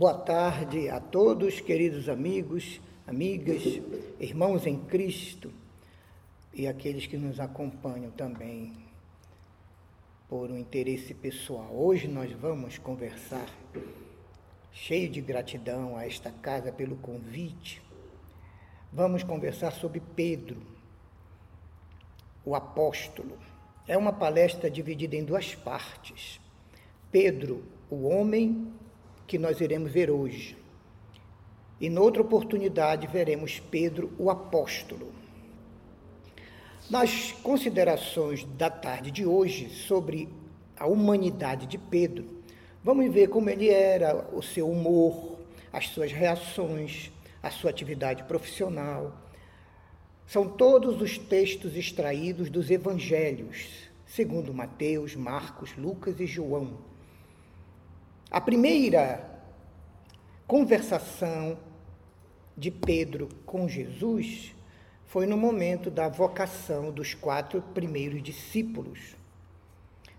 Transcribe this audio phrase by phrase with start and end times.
[0.00, 3.62] Boa tarde a todos, queridos amigos, amigas,
[4.18, 5.52] irmãos em Cristo
[6.54, 8.72] e aqueles que nos acompanham também
[10.26, 11.68] por um interesse pessoal.
[11.70, 13.46] Hoje nós vamos conversar,
[14.72, 17.82] cheio de gratidão a esta casa pelo convite.
[18.90, 20.62] Vamos conversar sobre Pedro,
[22.42, 23.36] o apóstolo.
[23.86, 26.40] É uma palestra dividida em duas partes.
[27.12, 28.72] Pedro, o homem
[29.30, 30.56] que nós iremos ver hoje.
[31.80, 35.12] E noutra oportunidade veremos Pedro, o apóstolo.
[36.90, 40.28] Nas considerações da tarde de hoje sobre
[40.76, 42.24] a humanidade de Pedro,
[42.82, 45.38] vamos ver como ele era, o seu humor,
[45.72, 49.16] as suas reações, a sua atividade profissional.
[50.26, 56.89] São todos os textos extraídos dos evangelhos, segundo Mateus, Marcos, Lucas e João.
[58.30, 59.28] A primeira
[60.46, 61.58] conversação
[62.56, 64.54] de Pedro com Jesus
[65.04, 69.16] foi no momento da vocação dos quatro primeiros discípulos.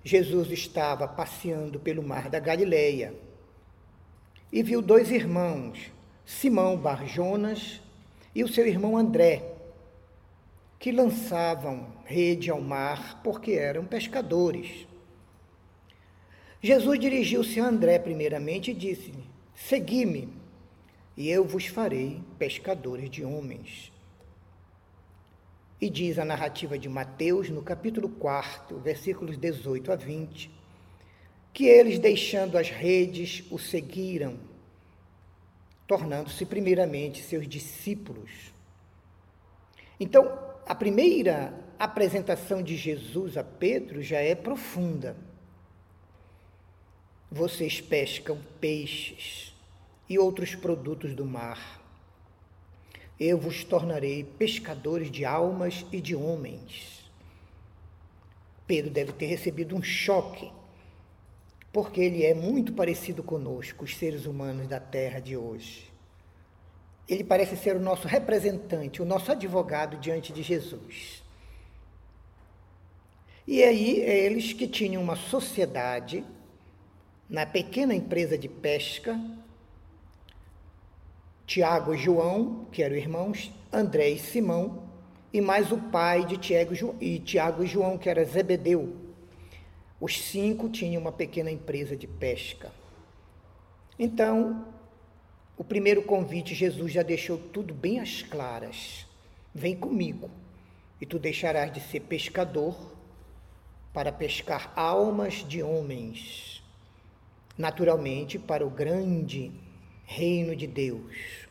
[0.04, 3.14] Jesus estava passeando pelo mar da Galileia
[4.52, 5.90] e viu dois irmãos,
[6.26, 7.80] Simão Barjonas
[8.36, 9.54] e o seu irmão André,
[10.78, 14.91] que lançavam rede ao mar porque eram pescadores.
[16.64, 19.24] Jesus dirigiu-se a André primeiramente e disse-lhe:
[19.56, 20.30] Segui-me,
[21.18, 23.92] e eu vos farei pescadores de homens.
[25.80, 30.52] E diz a narrativa de Mateus, no capítulo 4, versículos 18 a 20,
[31.52, 34.38] que eles, deixando as redes, o seguiram,
[35.88, 38.54] tornando-se primeiramente seus discípulos.
[40.00, 45.18] Então, a primeira apresentação de Jesus a Pedro já é profunda.
[47.32, 49.54] Vocês pescam peixes
[50.10, 51.82] e outros produtos do mar
[53.24, 57.08] eu vos tornarei pescadores de almas e de homens.
[58.66, 60.52] Pedro deve ter recebido um choque,
[61.72, 65.88] porque ele é muito parecido conosco, os seres humanos da terra de hoje.
[67.08, 71.22] Ele parece ser o nosso representante, o nosso advogado diante de Jesus.
[73.46, 76.26] E aí, é eles que tinham uma sociedade
[77.32, 79.18] na pequena empresa de pesca
[81.48, 84.84] Tiago e João, que eram irmãos, André e Simão,
[85.34, 88.98] e mais o pai de Tiago e, Tiago e João, que era Zebedeu.
[90.00, 92.72] Os cinco tinham uma pequena empresa de pesca.
[93.98, 94.66] Então,
[95.58, 99.06] o primeiro convite, Jesus já deixou tudo bem às claras.
[99.54, 100.30] Vem comigo,
[101.00, 102.76] e tu deixarás de ser pescador
[103.94, 106.61] para pescar almas de homens,
[107.62, 109.52] naturalmente para o grande
[110.04, 111.48] reino de Deus.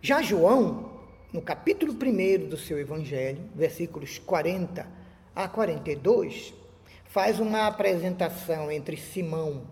[0.00, 1.00] Já João,
[1.32, 4.86] no capítulo 1 do seu evangelho, versículos 40
[5.36, 6.54] a 42,
[7.04, 9.62] faz uma apresentação entre Simão,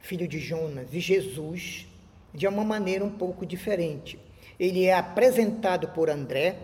[0.00, 1.86] filho de Jonas, e Jesus
[2.34, 4.18] de uma maneira um pouco diferente.
[4.58, 6.58] Ele é apresentado por André,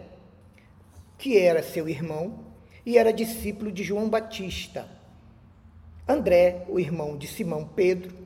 [1.16, 2.44] que era seu irmão
[2.84, 4.97] e era discípulo de João Batista.
[6.08, 8.16] André, o irmão de Simão Pedro,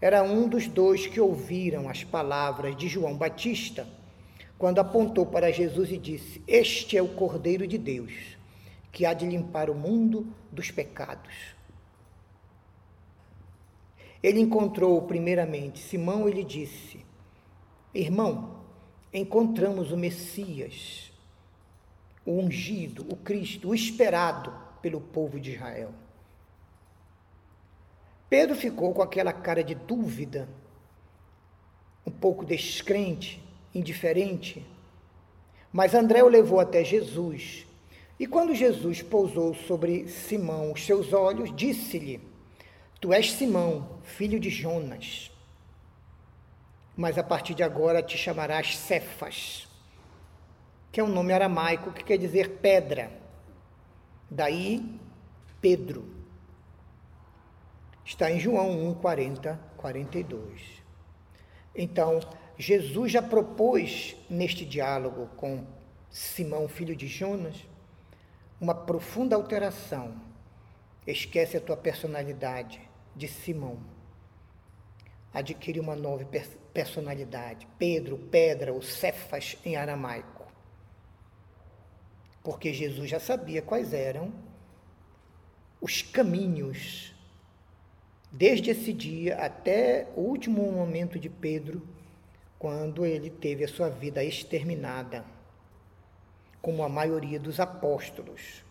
[0.00, 3.86] era um dos dois que ouviram as palavras de João Batista,
[4.56, 8.14] quando apontou para Jesus e disse: Este é o Cordeiro de Deus,
[8.90, 11.54] que há de limpar o mundo dos pecados.
[14.22, 17.04] Ele encontrou primeiramente Simão e lhe disse:
[17.92, 18.62] Irmão,
[19.12, 21.12] encontramos o Messias,
[22.24, 24.50] o ungido, o Cristo, o esperado
[24.80, 25.92] pelo povo de Israel.
[28.28, 30.48] Pedro ficou com aquela cara de dúvida,
[32.06, 33.42] um pouco descrente,
[33.74, 34.66] indiferente.
[35.72, 37.66] Mas André o levou até Jesus.
[38.18, 42.20] E quando Jesus pousou sobre Simão os seus olhos, disse-lhe:
[43.00, 45.30] Tu és Simão, filho de Jonas.
[46.96, 49.68] Mas a partir de agora te chamarás Cefas,
[50.90, 53.10] que é um nome aramaico que quer dizer pedra.
[54.28, 54.84] Daí,
[55.60, 56.17] Pedro.
[58.08, 60.82] Está em João 1, 40, 42.
[61.74, 62.20] Então,
[62.56, 65.66] Jesus já propôs neste diálogo com
[66.08, 67.68] Simão, filho de Jonas,
[68.58, 70.22] uma profunda alteração.
[71.06, 72.80] Esquece a tua personalidade
[73.14, 73.78] de Simão.
[75.30, 76.26] Adquire uma nova
[76.72, 77.68] personalidade.
[77.78, 80.50] Pedro, pedra, ou Cefas em aramaico.
[82.42, 84.32] Porque Jesus já sabia quais eram
[85.78, 87.17] os caminhos
[88.30, 91.82] Desde esse dia até o último momento de Pedro,
[92.58, 95.24] quando ele teve a sua vida exterminada,
[96.60, 98.64] como a maioria dos apóstolos.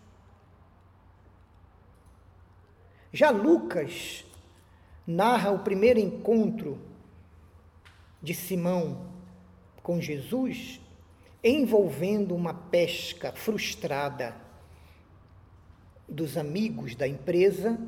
[3.12, 4.24] Já Lucas
[5.06, 6.78] narra o primeiro encontro
[8.22, 9.08] de Simão
[9.82, 10.80] com Jesus
[11.42, 14.36] envolvendo uma pesca frustrada
[16.06, 17.78] dos amigos da empresa,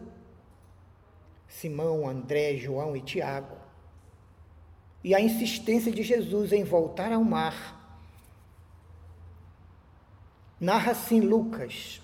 [1.50, 3.56] Simão, André, João e Tiago,
[5.02, 7.76] e a insistência de Jesus em voltar ao mar.
[10.60, 12.00] Narra assim Lucas,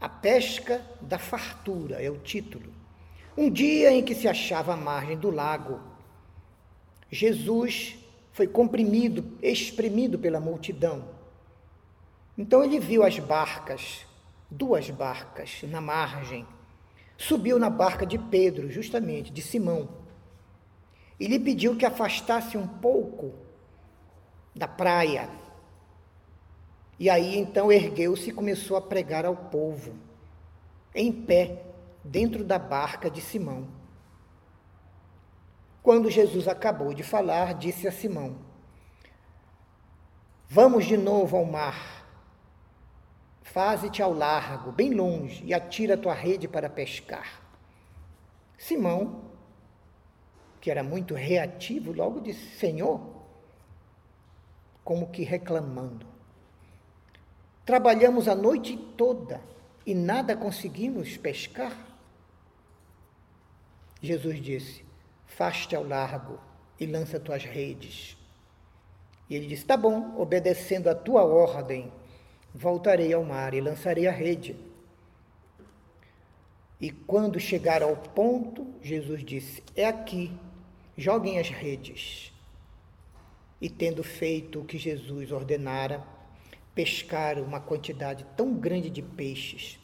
[0.00, 2.70] a pesca da fartura é o título.
[3.36, 5.80] Um dia em que se achava à margem do lago,
[7.10, 7.96] Jesus
[8.32, 11.08] foi comprimido, exprimido pela multidão.
[12.36, 14.04] Então ele viu as barcas,
[14.50, 16.46] duas barcas na margem.
[17.16, 19.88] Subiu na barca de Pedro, justamente, de Simão,
[21.18, 23.32] e lhe pediu que afastasse um pouco
[24.54, 25.28] da praia.
[26.98, 29.94] E aí então ergueu-se e começou a pregar ao povo,
[30.94, 31.64] em pé,
[32.04, 33.68] dentro da barca de Simão.
[35.82, 38.36] Quando Jesus acabou de falar, disse a Simão:
[40.48, 42.03] Vamos de novo ao mar.
[43.54, 47.40] Faze-te ao largo, bem longe, e atira tua rede para pescar.
[48.58, 49.30] Simão,
[50.60, 53.00] que era muito reativo, logo disse: Senhor,
[54.82, 56.04] como que reclamando.
[57.64, 59.40] Trabalhamos a noite toda
[59.86, 61.78] e nada conseguimos pescar.
[64.02, 64.84] Jesus disse:
[65.28, 66.40] faste ao largo
[66.80, 68.16] e lança tuas redes.
[69.30, 71.92] E ele disse: Tá bom, obedecendo a tua ordem,
[72.54, 74.56] voltarei ao mar e lançarei a rede.
[76.80, 80.30] E quando chegar ao ponto, Jesus disse: É aqui,
[80.96, 82.32] joguem as redes.
[83.60, 86.04] E tendo feito o que Jesus ordenara,
[86.74, 89.78] pescaram uma quantidade tão grande de peixes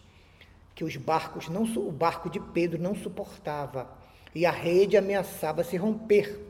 [0.75, 3.90] que os barcos não, o barco de Pedro não suportava
[4.34, 6.40] e a rede ameaçava se romper.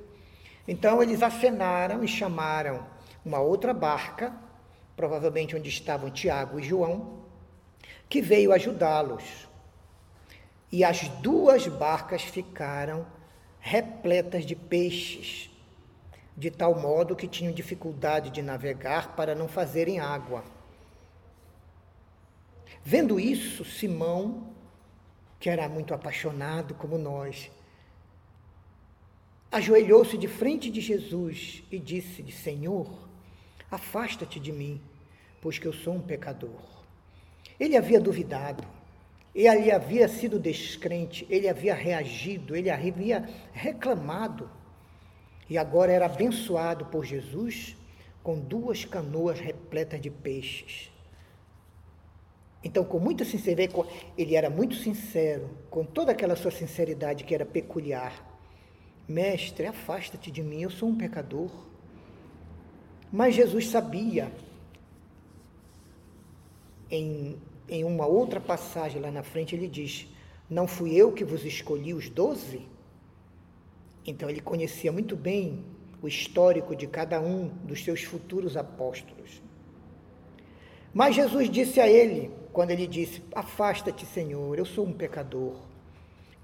[0.69, 2.87] Então eles acenaram e chamaram
[3.25, 4.33] uma outra barca,
[5.01, 7.23] provavelmente onde estavam Tiago e João,
[8.07, 9.49] que veio ajudá-los.
[10.71, 13.07] E as duas barcas ficaram
[13.61, 15.49] repletas de peixes,
[16.37, 20.45] de tal modo que tinham dificuldade de navegar para não fazerem água.
[22.85, 24.53] Vendo isso, Simão,
[25.39, 27.51] que era muito apaixonado como nós,
[29.51, 33.09] ajoelhou-se de frente de Jesus e disse-lhe: Senhor,
[33.71, 34.79] afasta-te de mim,
[35.41, 36.61] pois que eu sou um pecador.
[37.59, 38.65] Ele havia duvidado,
[39.35, 44.51] ele havia sido descrente, ele havia reagido, ele havia reclamado.
[45.49, 47.77] E agora era abençoado por Jesus
[48.23, 50.91] com duas canoas repletas de peixes.
[52.63, 53.75] Então, com muita sinceridade,
[54.19, 58.27] ele era muito sincero, com toda aquela sua sinceridade que era peculiar.
[59.09, 61.51] Mestre, afasta-te de mim, eu sou um pecador.
[63.11, 64.31] Mas Jesus sabia,
[66.91, 67.37] em,
[67.69, 70.09] em uma outra passagem lá na frente, ele diz:
[70.49, 72.63] Não fui eu que vos escolhi os doze?
[74.07, 75.65] Então ele conhecia muito bem
[76.03, 79.43] o histórico de cada um dos seus futuros apóstolos.
[80.93, 85.55] Mas Jesus disse a ele, quando ele disse: Afasta-te, Senhor, eu sou um pecador.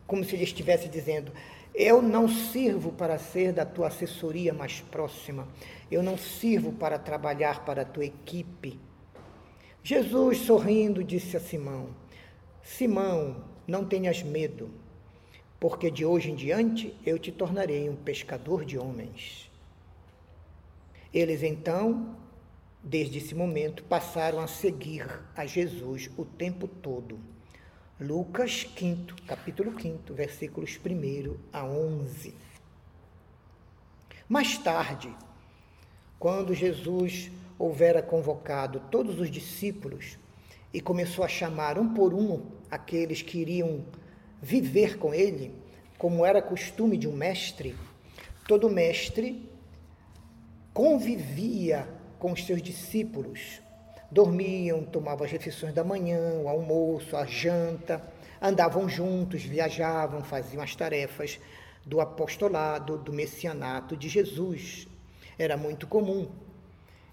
[0.07, 1.33] Como se ele estivesse dizendo:
[1.79, 5.47] eu não sirvo para ser da tua assessoria mais próxima.
[5.91, 8.81] Eu não sirvo para trabalhar para a tua equipe.
[9.88, 11.90] Jesus, sorrindo, disse a Simão:
[12.61, 14.69] Simão, não tenhas medo,
[15.61, 19.49] porque de hoje em diante eu te tornarei um pescador de homens.
[21.14, 22.16] Eles então,
[22.83, 27.21] desde esse momento, passaram a seguir a Jesus o tempo todo.
[28.00, 32.35] Lucas 5, capítulo 5, versículos 1 a 11.
[34.28, 35.14] Mais tarde,
[36.19, 40.19] quando Jesus houvera convocado todos os discípulos
[40.73, 43.85] e começou a chamar um por um aqueles que iriam
[44.43, 45.55] viver com ele,
[45.97, 47.75] como era costume de um mestre,
[48.47, 49.49] todo mestre
[50.73, 53.61] convivia com os seus discípulos
[54.11, 58.03] dormiam, tomavam as refeições da manhã, o almoço, a janta,
[58.41, 61.41] andavam juntos, viajavam, faziam as tarefas
[61.85, 64.87] do apostolado, do messianato de Jesus.
[65.39, 66.29] Era muito comum.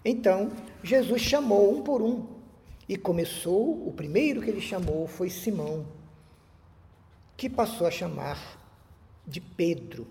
[0.04, 2.26] Então, Jesus chamou um por um
[2.88, 5.86] e começou, o primeiro que ele chamou foi Simão,
[7.36, 8.60] que passou a chamar
[9.26, 10.06] de Pedro.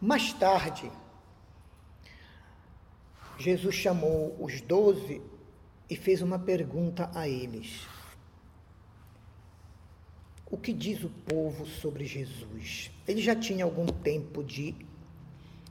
[0.00, 0.90] Mais tarde,
[3.38, 5.20] Jesus chamou os doze
[5.90, 7.86] e fez uma pergunta a eles.
[10.50, 12.90] O que diz o povo sobre Jesus?
[13.06, 14.74] Ele já tinha algum tempo de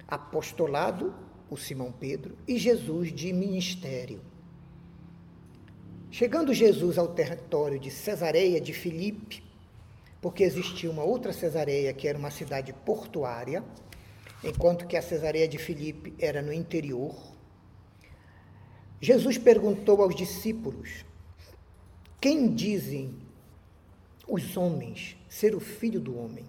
[0.08, 1.16] apostolado,
[1.50, 4.22] o Simão Pedro, e Jesus de ministério.
[6.10, 9.44] Chegando Jesus ao território de Cesareia de Filipe,
[10.22, 13.64] porque existia uma outra Cesareia que era uma cidade portuária,
[14.44, 17.16] enquanto que a Cesareia de Filipe era no interior,
[19.02, 21.04] Jesus perguntou aos discípulos:
[22.22, 23.16] Quem dizem
[24.26, 26.46] os homens ser o filho do homem?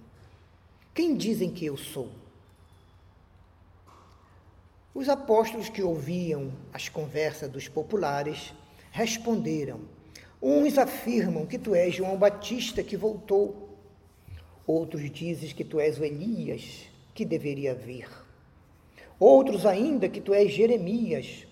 [0.95, 2.13] Quem dizem que eu sou?
[4.95, 8.55] Os apóstolos que ouviam as conversas dos populares
[8.93, 9.81] responderam:
[10.41, 13.77] Uns afirmam que tu és João Batista que voltou,
[14.65, 18.09] outros dizem que tu és o Elias que deveria vir,
[19.19, 21.45] outros ainda que tu és Jeremias,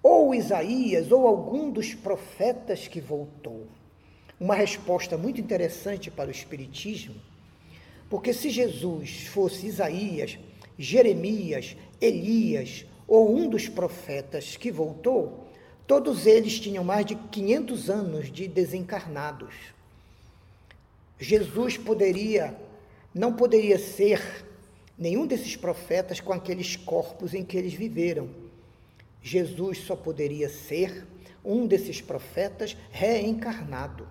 [0.00, 3.66] ou Isaías, ou algum dos profetas que voltou.
[4.38, 7.16] Uma resposta muito interessante para o Espiritismo,
[8.08, 10.38] porque se Jesus fosse Isaías,
[10.78, 15.46] Jeremias, Elias ou um dos profetas que voltou,
[15.86, 19.54] todos eles tinham mais de 500 anos de desencarnados.
[21.18, 22.56] Jesus poderia,
[23.14, 24.46] não poderia ser
[24.96, 28.28] nenhum desses profetas com aqueles corpos em que eles viveram.
[29.22, 31.06] Jesus só poderia ser
[31.44, 34.06] um desses profetas reencarnado,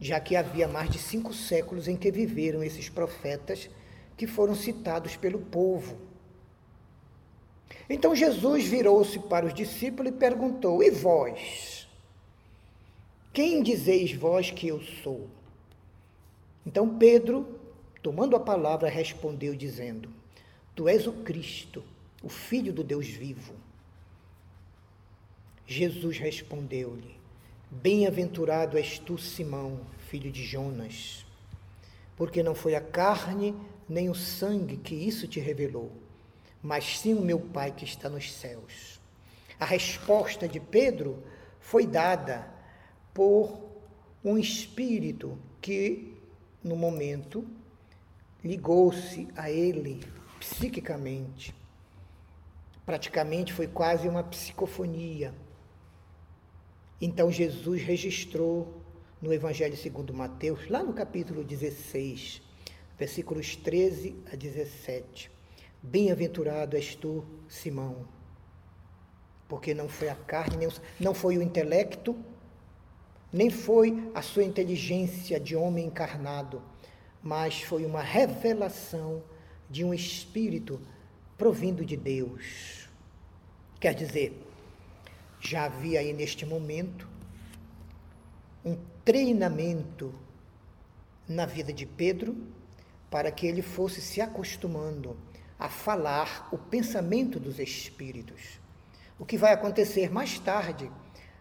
[0.00, 3.68] já que havia mais de cinco séculos em que viveram esses profetas
[4.16, 5.96] que foram citados pelo povo.
[7.88, 11.88] Então Jesus virou-se para os discípulos e perguntou: E vós?
[13.32, 15.28] Quem dizeis vós que eu sou?
[16.66, 17.58] Então Pedro,
[18.02, 20.08] tomando a palavra, respondeu, dizendo:
[20.74, 21.82] Tu és o Cristo,
[22.22, 23.54] o Filho do Deus vivo.
[25.66, 27.16] Jesus respondeu-lhe:
[27.70, 31.26] Bem-aventurado és tu, Simão, filho de Jonas,
[32.16, 33.54] porque não foi a carne
[33.88, 35.90] nem o sangue que isso te revelou,
[36.64, 38.98] mas sim o meu Pai que está nos céus.
[39.60, 41.22] A resposta de Pedro
[41.60, 42.50] foi dada
[43.12, 43.62] por
[44.24, 46.16] um espírito que,
[46.62, 47.46] no momento,
[48.42, 50.02] ligou-se a ele
[50.40, 51.54] psiquicamente.
[52.86, 55.34] Praticamente foi quase uma psicofonia.
[56.98, 58.80] Então Jesus registrou
[59.20, 62.40] no Evangelho segundo Mateus, lá no capítulo 16,
[62.98, 65.33] versículos 13 a 17.
[65.86, 68.08] Bem-aventurado és tu, Simão,
[69.46, 70.66] porque não foi a carne,
[70.98, 72.16] não foi o intelecto,
[73.30, 76.62] nem foi a sua inteligência de homem encarnado,
[77.22, 79.22] mas foi uma revelação
[79.68, 80.80] de um espírito
[81.36, 82.88] provindo de Deus.
[83.78, 84.42] Quer dizer,
[85.38, 87.06] já havia aí neste momento
[88.64, 90.14] um treinamento
[91.28, 92.34] na vida de Pedro
[93.10, 95.14] para que ele fosse se acostumando
[95.64, 98.60] a falar o pensamento dos espíritos.
[99.18, 100.90] O que vai acontecer mais tarde,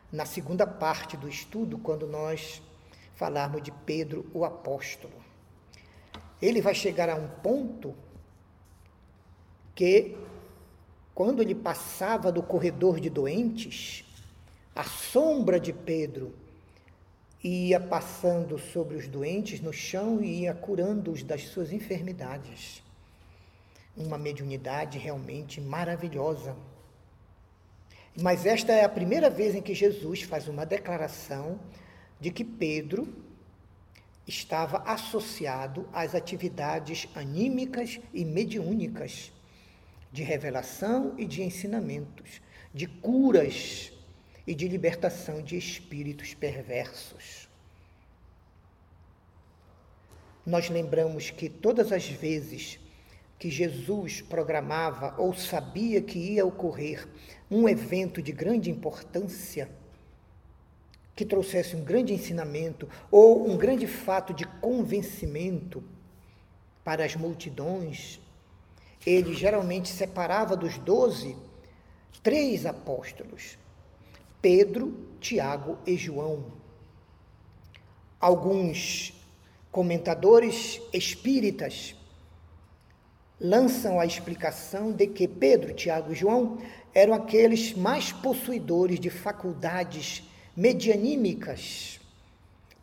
[0.09, 2.61] na segunda parte do estudo, quando nós
[3.15, 5.13] falarmos de Pedro, o apóstolo.
[6.41, 7.93] Ele vai chegar a um ponto
[9.75, 10.17] que,
[11.13, 14.05] quando ele passava do corredor de doentes,
[14.73, 16.33] a sombra de Pedro
[17.43, 22.82] ia passando sobre os doentes no chão e ia curando-os das suas enfermidades.
[23.95, 26.55] Uma mediunidade realmente maravilhosa.
[28.15, 31.59] Mas esta é a primeira vez em que Jesus faz uma declaração
[32.19, 33.07] de que Pedro
[34.27, 39.31] estava associado às atividades anímicas e mediúnicas,
[40.11, 42.39] de revelação e de ensinamentos,
[42.73, 43.91] de curas
[44.45, 47.49] e de libertação de espíritos perversos.
[50.45, 52.79] Nós lembramos que todas as vezes
[53.43, 57.05] que Jesus programava ou sabia que ia ocorrer
[57.51, 59.69] um evento de grande importância,
[61.13, 65.83] que trouxesse um grande ensinamento ou um grande fato de convencimento
[66.85, 68.21] para as multidões,
[69.05, 71.35] ele geralmente separava dos doze
[72.23, 73.57] três apóstolos
[74.41, 76.45] Pedro, Tiago e João.
[78.21, 79.13] Alguns
[79.69, 81.93] comentadores espíritas
[83.39, 86.59] lançam a explicação de que Pedro, Tiago e João
[86.93, 90.23] eram aqueles mais possuidores de faculdades
[90.55, 91.99] medianímicas,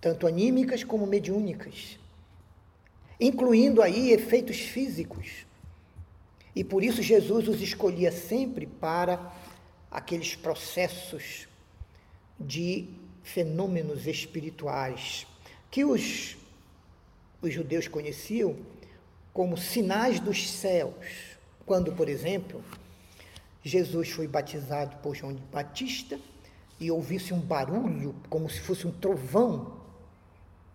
[0.00, 1.99] tanto anímicas como mediúnicas.
[3.23, 5.45] incluindo aí efeitos físicos.
[6.57, 9.30] E por isso Jesus os escolhia sempre para
[9.90, 11.47] aqueles processos
[12.38, 12.88] de
[13.23, 15.26] fenômenos espirituais
[15.71, 16.37] que os,
[17.42, 18.57] os judeus conheciam
[19.33, 21.37] como sinais dos céus.
[21.65, 22.63] Quando, por exemplo,
[23.63, 26.19] Jesus foi batizado por João Batista
[26.79, 29.81] e ouvisse um barulho como se fosse um trovão,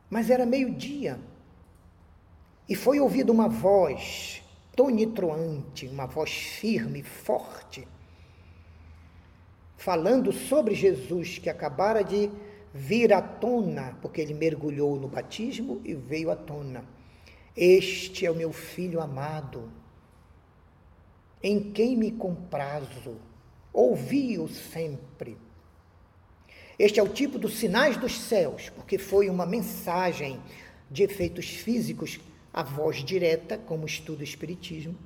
[0.09, 1.19] mas era meio-dia.
[2.69, 4.41] E foi ouvida uma voz
[4.75, 7.87] tonitroante, uma voz firme, forte,
[9.77, 12.29] falando sobre Jesus que acabara de
[12.73, 16.83] vir à tona, porque ele mergulhou no batismo e veio à tona.
[17.55, 19.71] Este é o meu filho amado,
[21.41, 23.17] em quem me comprazo,
[23.71, 25.37] ouvi-o sempre.
[26.77, 30.41] Este é o tipo dos sinais dos céus, porque foi uma mensagem
[30.91, 32.19] de efeitos físicos,
[32.53, 34.97] a voz direta, como estudo espiritismo,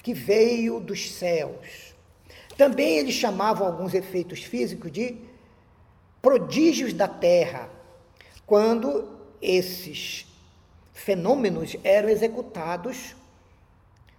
[0.00, 1.94] que veio dos céus.
[2.56, 5.16] Também eles chamavam alguns efeitos físicos de
[6.22, 7.68] prodígios da terra,
[8.46, 10.27] quando esses
[10.98, 13.14] fenômenos eram executados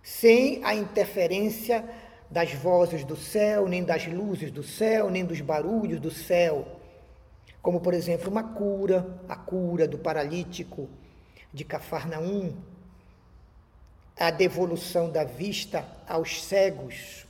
[0.01, 1.83] sem a interferência
[2.31, 6.65] das vozes do céu, nem das luzes do céu, nem dos barulhos do céu.
[7.61, 10.89] Como, por exemplo, uma cura, a cura do paralítico
[11.53, 12.55] de Cafarnaum,
[14.17, 17.25] a devolução da vista aos cegos,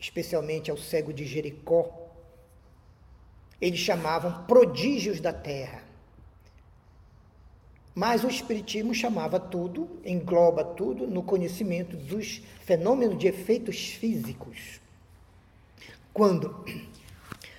[0.00, 1.90] especialmente ao cego de Jericó.
[3.60, 5.87] Eles chamavam prodígios da terra.
[7.98, 14.80] Mas o Espiritismo chamava tudo, engloba tudo, no conhecimento dos fenômenos de efeitos físicos.
[16.14, 16.64] Quando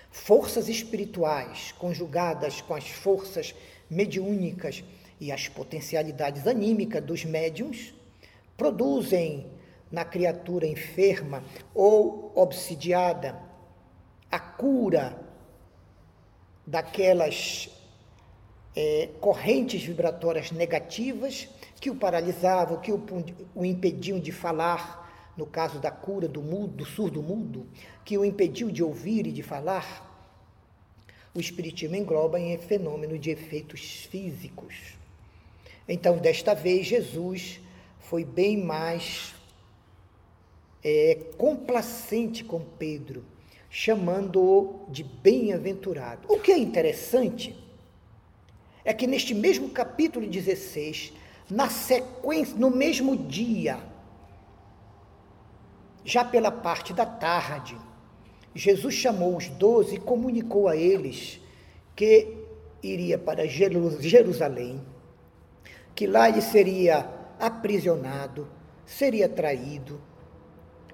[0.10, 3.54] forças espirituais conjugadas com as forças
[3.90, 4.82] mediúnicas
[5.20, 7.94] e as potencialidades anímicas dos médiums
[8.56, 9.46] produzem
[9.92, 11.44] na criatura enferma
[11.76, 13.38] ou obsidiada
[14.32, 15.20] a cura
[16.66, 17.70] daquelas
[18.76, 21.48] é, correntes vibratórias negativas
[21.80, 23.04] que o paralisavam, que o,
[23.56, 27.66] o impediam de falar, no caso da cura do mudo, do surdo mudo,
[28.04, 30.08] que o impediu de ouvir e de falar,
[31.34, 34.98] o espiritismo engloba em fenômeno de efeitos físicos.
[35.88, 37.60] Então, desta vez, Jesus
[38.00, 39.34] foi bem mais
[40.84, 43.24] é, complacente com Pedro,
[43.70, 46.28] chamando-o de bem-aventurado.
[46.28, 47.56] O que é interessante
[48.84, 51.14] é que neste mesmo capítulo 16,
[51.50, 53.80] na sequência, no mesmo dia,
[56.04, 57.78] já pela parte da tarde,
[58.56, 61.40] Jesus chamou os doze e comunicou a eles
[61.96, 62.36] que
[62.82, 64.82] iria para Jerusalém,
[65.94, 68.48] que lá ele seria aprisionado,
[68.86, 70.02] seria traído,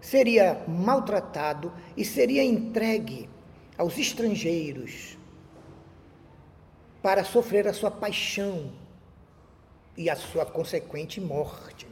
[0.02, 3.30] seria maltratado e seria entregue
[3.78, 5.14] aos estrangeiros
[7.06, 8.72] para sofrer a sua paixão
[9.96, 11.86] e a sua consequente morte.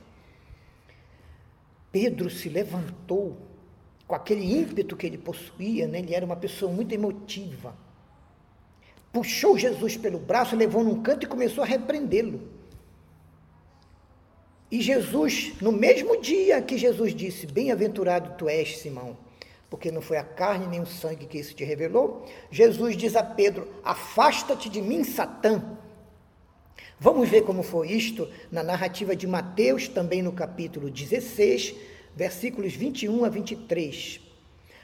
[1.91, 3.38] Pedro se levantou
[4.08, 5.99] com aquele ímpeto que ele possuía, né?
[5.99, 7.76] ele era uma pessoa muito emotiva.
[9.12, 12.49] Puxou Jesus pelo braço, levou num canto e começou a repreendê-lo.
[14.71, 19.15] E Jesus, no mesmo dia que Jesus disse: Bem-aventurado tu és, Simão,
[19.73, 23.23] porque não foi a carne nem o sangue que isso te revelou, Jesus diz a
[23.23, 25.63] Pedro: Afasta-te de mim, Satã.
[26.99, 31.73] Vamos ver como foi isto na narrativa de Mateus, também no capítulo 16,
[32.15, 34.21] versículos 21 a 23.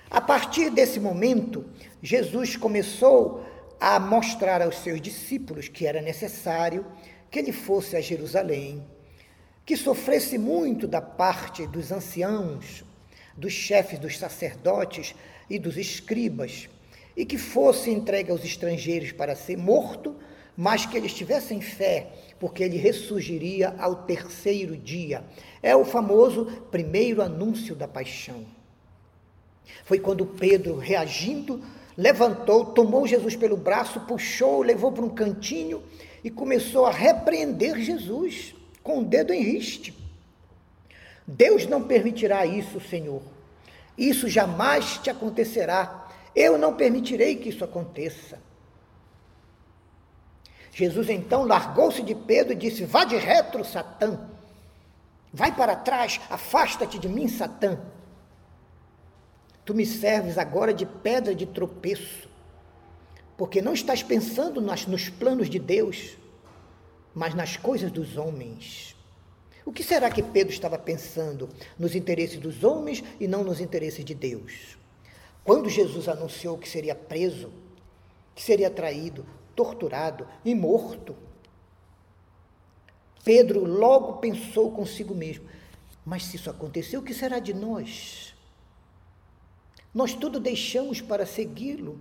[0.09, 1.65] A partir desse momento,
[2.01, 3.45] Jesus começou
[3.79, 6.83] a mostrar aos seus discípulos que era necessário
[7.29, 8.83] que ele fosse a Jerusalém,
[9.63, 12.88] que sofresse muito da parte dos anciãos,
[13.39, 15.15] dos chefes dos sacerdotes
[15.49, 16.67] e dos escribas,
[17.15, 20.15] e que fosse entregue aos estrangeiros para ser morto,
[20.55, 25.23] mas que eles tivessem fé, porque ele ressurgiria ao terceiro dia.
[25.63, 28.45] É o famoso primeiro anúncio da paixão.
[29.85, 31.63] Foi quando Pedro, reagindo,
[31.95, 35.81] levantou, tomou Jesus pelo braço, puxou, levou para um cantinho
[36.23, 39.98] e começou a repreender Jesus com o dedo em riste.
[41.31, 43.21] Deus não permitirá isso, Senhor.
[43.95, 46.07] Isso jamais te acontecerá.
[46.35, 48.39] Eu não permitirei que isso aconteça.
[50.71, 54.27] Jesus então largou-se de Pedro e disse: Vá de retro, Satã.
[55.31, 57.79] Vai para trás, afasta-te de mim, Satã.
[59.63, 62.27] Tu me serves agora de pedra de tropeço,
[63.37, 66.17] porque não estás pensando nas, nos planos de Deus,
[67.13, 68.95] mas nas coisas dos homens.
[69.65, 71.49] O que será que Pedro estava pensando?
[71.77, 74.77] Nos interesses dos homens e não nos interesses de Deus.
[75.43, 77.51] Quando Jesus anunciou que seria preso,
[78.35, 81.15] que seria traído, torturado e morto,
[83.23, 85.47] Pedro logo pensou consigo mesmo:
[86.05, 88.33] mas se isso aconteceu, o que será de nós?
[89.93, 91.99] Nós tudo deixamos para segui-lo.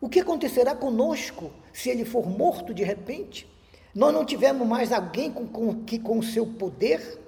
[0.00, 3.46] O que acontecerá conosco se ele for morto de repente?
[3.94, 7.20] Nós não tivemos mais alguém com, com, que, com seu poder,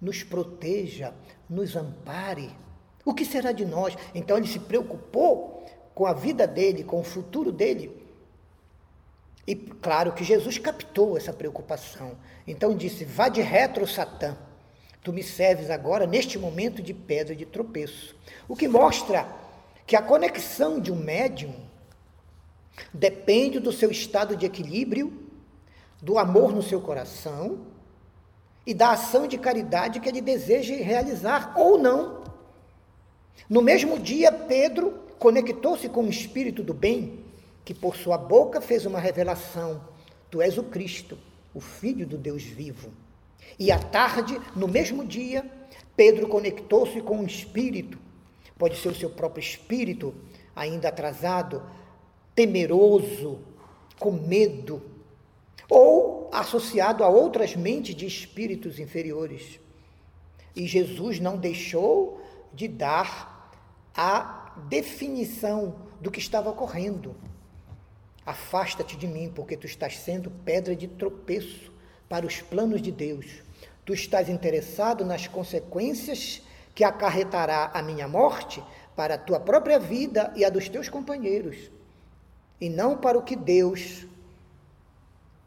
[0.00, 1.14] nos proteja,
[1.48, 2.50] nos ampare.
[3.04, 3.96] O que será de nós?
[4.14, 5.64] Então ele se preocupou
[5.94, 8.04] com a vida dele, com o futuro dele.
[9.46, 12.16] E claro que Jesus captou essa preocupação.
[12.46, 14.36] Então disse: Vá de retro, Satã.
[15.02, 18.16] Tu me serves agora neste momento de pedra de tropeço.
[18.48, 19.28] O que mostra
[19.86, 21.54] que a conexão de um médium
[22.92, 25.23] depende do seu estado de equilíbrio,
[26.04, 27.60] do amor no seu coração
[28.66, 32.22] e da ação de caridade que ele deseja realizar ou não.
[33.48, 37.20] No mesmo dia, Pedro conectou-se com o espírito do bem,
[37.64, 39.80] que por sua boca fez uma revelação:
[40.30, 41.16] Tu és o Cristo,
[41.54, 42.90] o Filho do Deus vivo.
[43.58, 45.50] E à tarde, no mesmo dia,
[45.96, 47.98] Pedro conectou-se com um espírito,
[48.58, 50.14] pode ser o seu próprio espírito,
[50.54, 51.62] ainda atrasado,
[52.34, 53.38] temeroso,
[53.98, 54.93] com medo,
[55.68, 59.58] ou associado a outras mentes de espíritos inferiores.
[60.54, 62.20] E Jesus não deixou
[62.52, 63.50] de dar
[63.96, 67.16] a definição do que estava ocorrendo.
[68.24, 71.72] Afasta-te de mim, porque tu estás sendo pedra de tropeço
[72.08, 73.42] para os planos de Deus.
[73.84, 76.42] Tu estás interessado nas consequências
[76.74, 78.62] que acarretará a minha morte
[78.96, 81.70] para a tua própria vida e a dos teus companheiros,
[82.60, 84.06] e não para o que Deus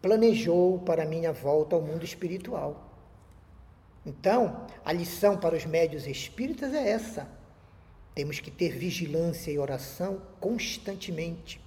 [0.02, 2.88] planejou para minha volta ao mundo espiritual.
[4.06, 7.28] Então, a lição para os médios espíritas é essa.
[8.16, 11.62] Temos que ter vigilância e oração constantemente.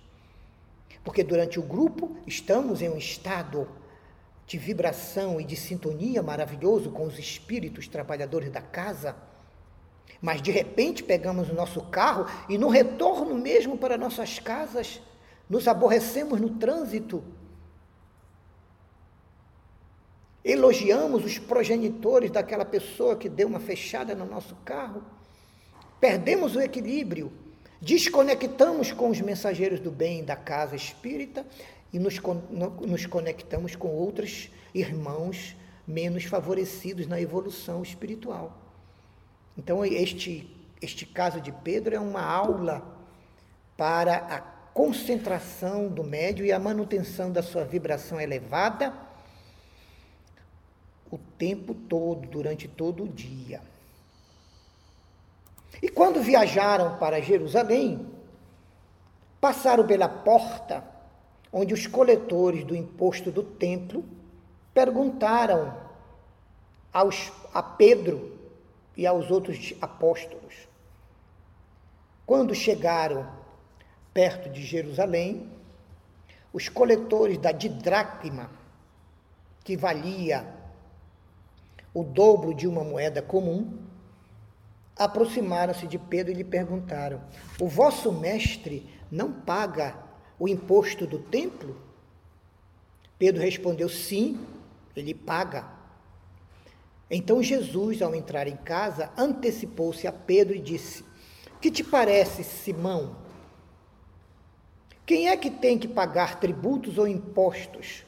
[1.05, 3.69] Porque durante o grupo estamos em um estado
[4.47, 9.15] de vibração e de sintonia maravilhoso com os espíritos trabalhadores da casa.
[10.21, 15.01] Mas de repente pegamos o nosso carro e no retorno mesmo para nossas casas,
[15.49, 17.23] nos aborrecemos no trânsito.
[20.45, 25.03] Elogiamos os progenitores daquela pessoa que deu uma fechada no nosso carro.
[26.01, 27.31] Perdemos o equilíbrio,
[27.81, 31.47] desconectamos com os mensageiros do bem da casa espírita
[31.93, 32.19] e nos,
[32.87, 35.55] nos conectamos com outros irmãos
[35.87, 38.57] menos favorecidos na evolução espiritual.
[39.59, 42.97] Então, este, este caso de Pedro é uma aula
[43.77, 44.41] para a
[44.73, 49.10] concentração do médio e a manutenção da sua vibração elevada
[51.11, 53.61] o tempo todo, durante todo o dia.
[55.83, 58.07] E quando viajaram para Jerusalém,
[59.41, 60.85] passaram pela porta
[61.53, 64.05] onde os coletores do imposto do templo
[64.73, 65.77] perguntaram
[66.93, 68.39] aos, a Pedro
[68.97, 70.69] e aos outros apóstolos.
[72.25, 73.29] Quando chegaram
[74.15, 75.51] perto de Jerusalém,
[76.53, 78.51] os coletores da didracma,
[79.65, 80.60] que valia
[81.93, 83.79] o dobro de uma moeda comum,
[84.97, 87.21] aproximaram-se de Pedro e lhe perguntaram:
[87.61, 89.97] O vosso mestre não paga
[90.39, 91.77] o imposto do templo?
[93.19, 94.41] Pedro respondeu: sim,
[94.97, 95.69] ele paga.
[97.11, 101.05] Então Jesus, ao entrar em casa, antecipou-se a Pedro e disse:
[101.61, 103.17] Que te parece, Simão?
[105.05, 108.05] Quem é que tem que pagar tributos ou impostos?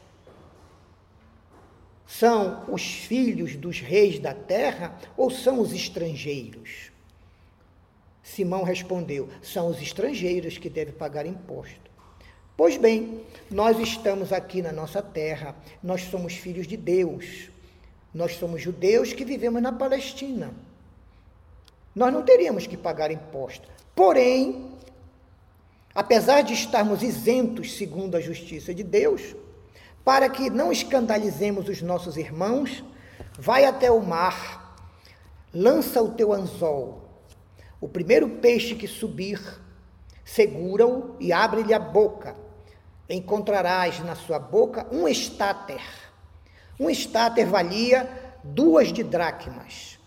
[2.19, 6.91] São os filhos dos reis da terra ou são os estrangeiros?
[8.23, 11.91] Simão respondeu: São os estrangeiros que devem pagar imposto.
[12.55, 17.49] Pois bem, nós estamos aqui na nossa terra, nós somos filhos de Deus,
[18.13, 20.53] nós somos judeus que vivemos na Palestina.
[21.95, 23.67] Nós não teríamos que pagar imposto.
[23.97, 24.71] Porém,
[25.95, 29.35] apesar de estarmos isentos segundo a justiça de Deus,
[30.05, 32.85] para que não escandalizemos os nossos irmãos,
[33.39, 34.77] vai até o mar,
[35.53, 37.09] lança o teu anzol.
[37.81, 39.41] O primeiro peixe que subir,
[40.25, 42.37] segura-o e abre-lhe a boca
[43.15, 45.83] encontrarás na sua boca um estáter.
[46.79, 48.09] Um estáter valia
[48.43, 49.99] duas de dracmas.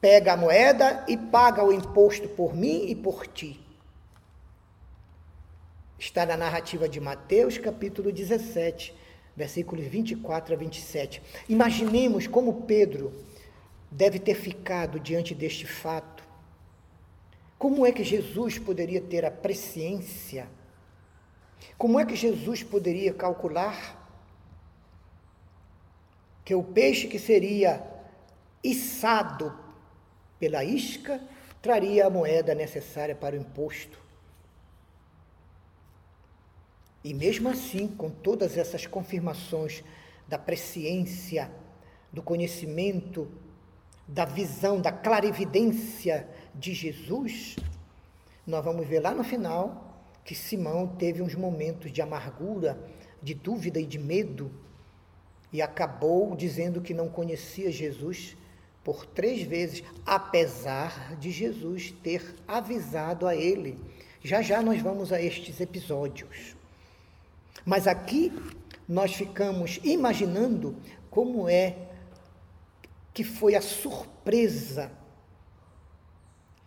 [0.00, 3.60] Pega a moeda e paga o imposto por mim e por ti.
[5.98, 8.94] Está na narrativa de Mateus, capítulo 17,
[9.34, 11.20] versículos 24 a 27.
[11.48, 13.12] Imaginemos como Pedro
[13.90, 16.22] deve ter ficado diante deste fato.
[17.58, 20.48] Como é que Jesus poderia ter a presciência?
[21.76, 24.08] Como é que Jesus poderia calcular
[26.44, 27.84] que o peixe que seria
[28.62, 29.52] içado
[30.38, 31.20] pela isca
[31.60, 34.07] traria a moeda necessária para o imposto?
[37.08, 39.82] E mesmo assim, com todas essas confirmações
[40.28, 41.50] da presciência,
[42.12, 43.26] do conhecimento,
[44.06, 47.56] da visão, da clarividência de Jesus,
[48.46, 52.78] nós vamos ver lá no final que Simão teve uns momentos de amargura,
[53.22, 54.50] de dúvida e de medo,
[55.50, 58.36] e acabou dizendo que não conhecia Jesus
[58.84, 63.78] por três vezes, apesar de Jesus ter avisado a ele.
[64.22, 66.57] Já já nós vamos a estes episódios.
[67.64, 68.32] Mas aqui
[68.88, 70.76] nós ficamos imaginando
[71.10, 71.88] como é
[73.12, 74.90] que foi a surpresa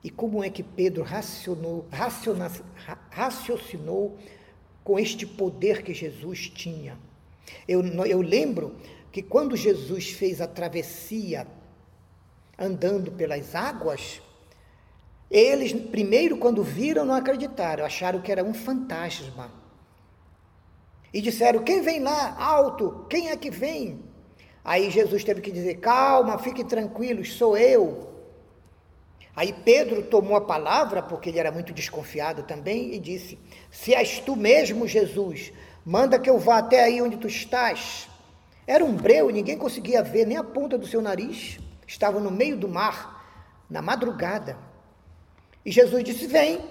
[0.03, 2.51] e como é que Pedro racionou, raciona,
[3.09, 4.17] raciocinou
[4.83, 6.97] com este poder que Jesus tinha.
[7.67, 8.75] Eu, eu lembro
[9.11, 11.47] que quando Jesus fez a travessia
[12.57, 14.21] andando pelas águas,
[15.29, 19.60] eles, primeiro, quando viram, não acreditaram, acharam que era um fantasma.
[21.13, 22.35] E disseram: Quem vem lá?
[22.37, 23.99] Alto, quem é que vem?
[24.63, 28.09] Aí Jesus teve que dizer: Calma, fiquem tranquilos, sou eu.
[29.35, 33.37] Aí Pedro tomou a palavra, porque ele era muito desconfiado também, e disse:
[33.69, 35.51] Se és tu mesmo, Jesus,
[35.85, 38.09] manda que eu vá até aí onde tu estás.
[38.65, 41.59] Era um breu, ninguém conseguia ver nem a ponta do seu nariz.
[41.85, 43.25] Estava no meio do mar,
[43.69, 44.57] na madrugada.
[45.65, 46.61] E Jesus disse: Vem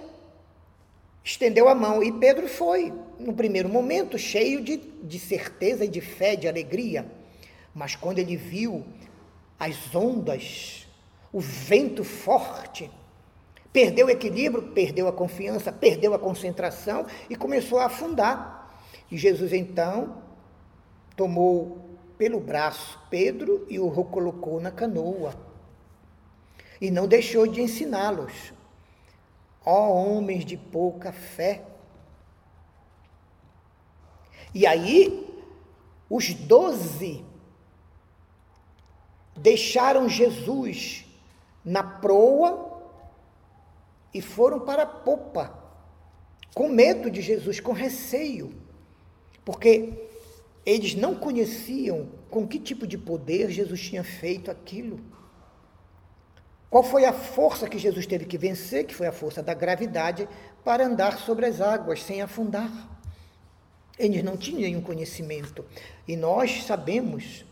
[1.25, 6.01] estendeu a mão e Pedro foi, no primeiro momento, cheio de, de certeza e de
[6.01, 7.07] fé, de alegria.
[7.75, 8.85] Mas quando ele viu
[9.59, 10.87] as ondas,
[11.33, 12.91] o vento forte,
[13.73, 18.81] perdeu o equilíbrio, perdeu a confiança, perdeu a concentração e começou a afundar.
[19.11, 20.23] E Jesus então
[21.17, 25.35] tomou pelo braço Pedro e o colocou na canoa.
[26.81, 28.53] E não deixou de ensiná-los
[29.65, 31.63] Ó homens de pouca fé.
[34.55, 35.27] E aí,
[36.09, 37.25] os doze
[39.37, 41.05] deixaram Jesus
[41.65, 42.83] na proa
[44.13, 45.57] e foram para a popa,
[46.55, 48.53] com medo de Jesus, com receio,
[49.45, 50.09] porque
[50.67, 55.01] eles não conheciam com que tipo de poder Jesus tinha feito aquilo.
[56.69, 60.29] Qual foi a força que Jesus teve que vencer, que foi a força da gravidade,
[60.65, 63.00] para andar sobre as águas sem afundar?
[64.01, 65.63] Eles não tinham nenhum conhecimento.
[66.09, 67.45] E nós sabemos,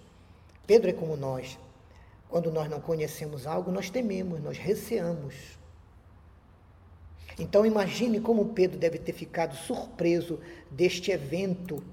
[0.66, 1.58] Pedro é como nós,
[2.26, 5.34] quando nós não conhecemos algo, nós tememos, nós receamos.
[7.38, 11.84] Então imagine como Pedro deve ter ficado surpreso deste evento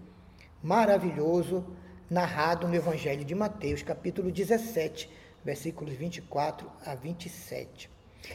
[0.63, 1.65] maravilhoso
[2.10, 5.10] narrado no Evangelho de Mateus, capítulo 17,
[5.44, 7.89] versículos 24 a 27.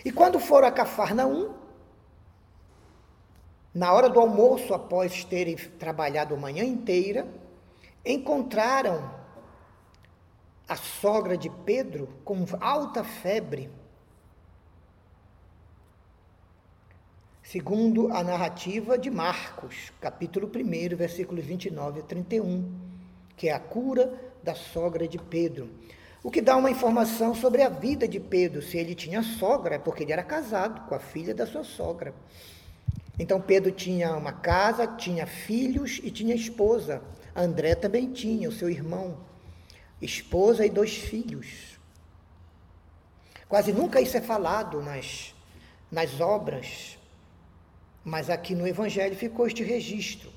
[0.05, 1.55] E quando foram a Cafarnaum,
[3.73, 7.29] na hora do almoço, após terem trabalhado a manhã inteira,
[8.05, 9.11] encontraram
[10.69, 13.71] a sogra de Pedro com alta febre.
[17.43, 22.73] Segundo a narrativa de Marcos, capítulo 1, versículos 29 a 31,
[23.37, 25.69] que é a cura da sogra de Pedro.
[26.23, 28.63] O que dá uma informação sobre a vida de Pedro.
[28.63, 32.15] Se ele tinha sogra, é porque ele era casado com a filha da sua sogra.
[33.21, 37.03] Então Pedro tinha uma casa, tinha filhos e tinha esposa.
[37.37, 39.19] André também tinha, o seu irmão,
[40.01, 41.79] esposa e dois filhos.
[43.47, 45.35] Quase nunca isso é falado nas,
[45.93, 46.99] nas obras,
[48.03, 50.33] mas aqui no Evangelho ficou este registro.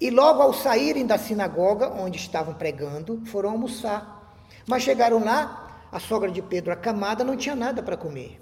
[0.00, 4.38] E logo ao saírem da sinagoga, onde estavam pregando, foram almoçar.
[4.68, 8.38] Mas chegaram lá, a sogra de Pedro acamada não tinha nada para comer.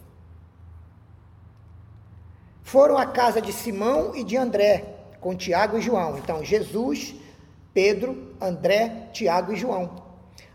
[2.66, 6.18] Foram à casa de Simão e de André, com Tiago e João.
[6.18, 7.14] Então, Jesus,
[7.72, 10.02] Pedro, André, Tiago e João.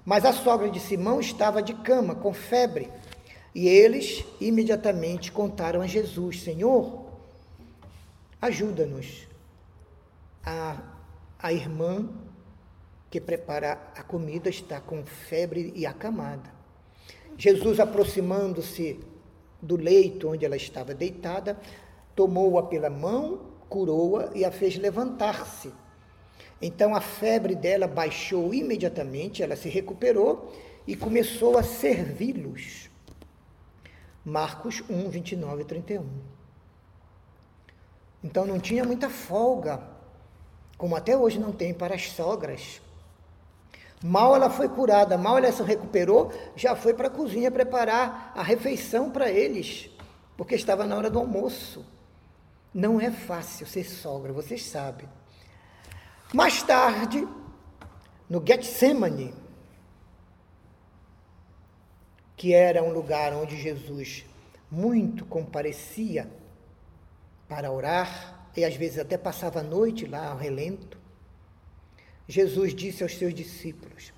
[0.03, 2.89] Mas a sogra de Simão estava de cama, com febre.
[3.55, 7.05] E eles imediatamente contaram a Jesus: Senhor,
[8.41, 9.25] ajuda-nos.
[10.45, 10.81] A,
[11.39, 12.09] a irmã
[13.09, 16.51] que prepara a comida está com febre e acamada.
[17.37, 18.99] Jesus, aproximando-se
[19.61, 21.57] do leito onde ela estava deitada,
[22.21, 25.73] tomou-a pela mão, curou-a e a fez levantar-se.
[26.61, 30.53] Então a febre dela baixou imediatamente, ela se recuperou
[30.85, 32.91] e começou a servi-los.
[34.23, 36.05] Marcos 1, 29 e 31.
[38.23, 39.81] Então não tinha muita folga,
[40.77, 42.79] como até hoje não tem para as sogras.
[44.03, 48.43] Mal ela foi curada, mal ela se recuperou, já foi para a cozinha preparar a
[48.43, 49.89] refeição para eles,
[50.37, 51.83] porque estava na hora do almoço.
[52.73, 55.07] Não é fácil ser sogra, vocês sabem.
[56.33, 57.27] Mais tarde,
[58.29, 59.33] no Getsemane,
[62.37, 64.25] que era um lugar onde Jesus
[64.69, 66.31] muito comparecia
[67.49, 70.97] para orar, e às vezes até passava a noite lá ao relento,
[72.27, 74.13] Jesus disse aos seus discípulos: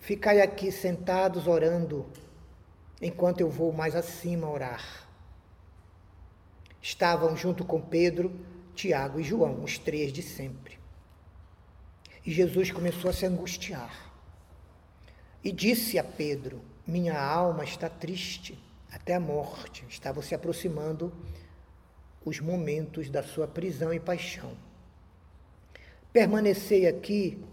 [0.00, 2.04] Ficai aqui sentados orando,
[3.00, 5.05] enquanto eu vou mais acima orar.
[6.86, 8.32] Estavam junto com Pedro,
[8.72, 10.78] Tiago e João, os três de sempre.
[12.24, 14.14] E Jesus começou a se angustiar.
[15.42, 18.56] E disse a Pedro: Minha alma está triste
[18.88, 19.84] até a morte.
[19.88, 21.12] Estavam se aproximando
[22.24, 24.56] os momentos da sua prisão e paixão.
[26.12, 27.44] Permanecei aqui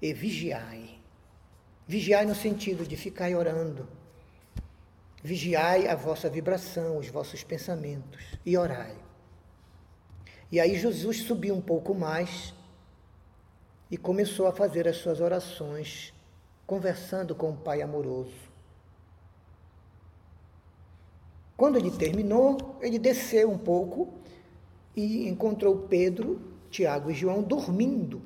[0.00, 1.00] e vigiai.
[1.84, 3.88] Vigiai no sentido de ficar orando.
[5.22, 8.96] Vigiai a vossa vibração, os vossos pensamentos e orai.
[10.50, 12.54] E aí Jesus subiu um pouco mais
[13.90, 16.12] e começou a fazer as suas orações,
[16.66, 18.48] conversando com o Pai amoroso.
[21.56, 24.14] Quando ele terminou, ele desceu um pouco
[24.94, 28.22] e encontrou Pedro, Tiago e João dormindo.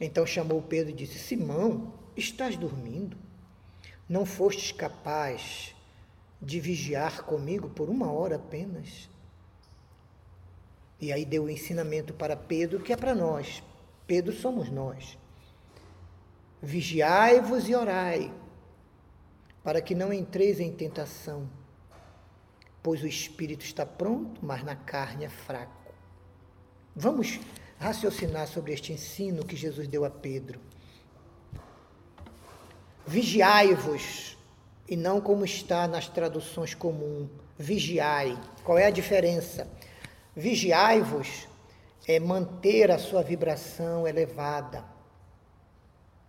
[0.00, 3.25] Então chamou Pedro e disse: Simão, estás dormindo?
[4.08, 5.74] Não fostes capaz
[6.40, 9.08] de vigiar comigo por uma hora apenas?
[11.00, 13.62] E aí deu o ensinamento para Pedro, que é para nós.
[14.06, 15.18] Pedro somos nós.
[16.62, 18.32] Vigiai-vos e orai,
[19.62, 21.48] para que não entreis em tentação,
[22.82, 25.92] pois o espírito está pronto, mas na carne é fraco.
[26.94, 27.40] Vamos
[27.78, 30.60] raciocinar sobre este ensino que Jesus deu a Pedro.
[33.06, 34.36] Vigiai-vos,
[34.88, 38.36] e não como está nas traduções comuns, vigiai.
[38.64, 39.68] Qual é a diferença?
[40.34, 41.46] Vigiai-vos
[42.08, 44.84] é manter a sua vibração elevada,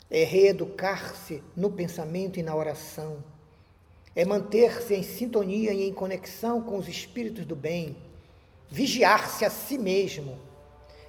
[0.10, 3.24] é reeducar-se no pensamento e na oração,
[4.16, 7.98] é manter-se em sintonia e em conexão com os espíritos do bem,
[8.70, 10.40] vigiar-se a si mesmo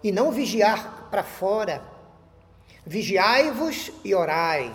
[0.03, 1.83] e não vigiar para fora.
[2.87, 4.75] Vigiai-vos e orai,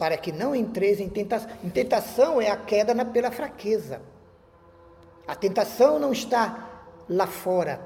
[0.00, 1.50] para que não entreis em tentação.
[1.62, 4.00] Em tentação é a queda na, pela fraqueza.
[5.28, 7.78] A tentação não está lá fora,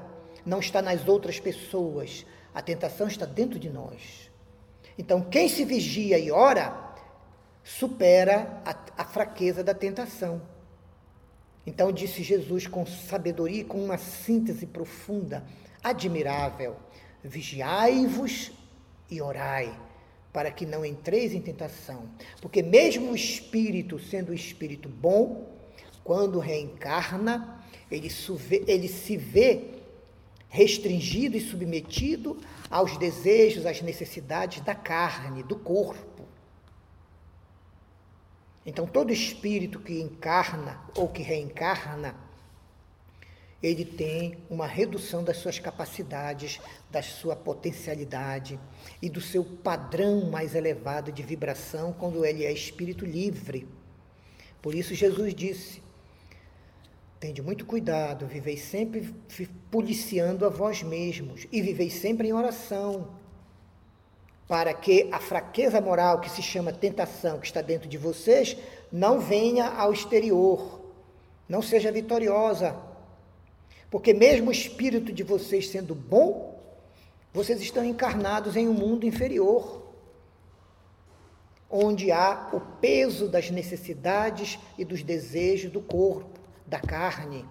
[0.45, 2.25] não está nas outras pessoas.
[2.53, 4.31] A tentação está dentro de nós.
[4.97, 6.73] Então, quem se vigia e ora,
[7.61, 10.41] supera a, a fraqueza da tentação.
[11.67, 15.43] Então, disse Jesus com sabedoria, com uma síntese profunda,
[15.83, 16.77] admirável:
[17.21, 18.53] Vigiai-vos
[19.11, 19.77] e orai,
[20.35, 22.09] para que não entreis em tentação.
[22.41, 25.49] Porque, mesmo o espírito, sendo um espírito bom,
[26.03, 28.11] quando reencarna, ele,
[28.67, 29.75] ele se vê
[30.49, 32.37] restringido e submetido
[32.69, 36.25] aos desejos, às necessidades da carne, do corpo.
[38.65, 42.13] Então, todo espírito que encarna ou que reencarna,
[43.65, 46.59] ele tem uma redução das suas capacidades,
[46.91, 48.59] da sua potencialidade
[49.01, 53.67] e do seu padrão mais elevado de vibração quando ele é espírito livre.
[54.61, 55.81] Por isso, Jesus disse:
[57.19, 59.11] Tende muito cuidado, viveis sempre
[59.71, 63.15] policiando a vós mesmos e viveis sempre em oração,
[64.47, 68.55] para que a fraqueza moral que se chama tentação, que está dentro de vocês,
[68.91, 70.81] não venha ao exterior,
[71.49, 72.84] não seja vitoriosa.
[73.89, 76.59] Porque mesmo o espírito de vocês sendo bom,
[77.33, 79.93] vocês estão encarnados em um mundo inferior,
[81.69, 87.45] onde há o peso das necessidades e dos desejos do corpo da carne,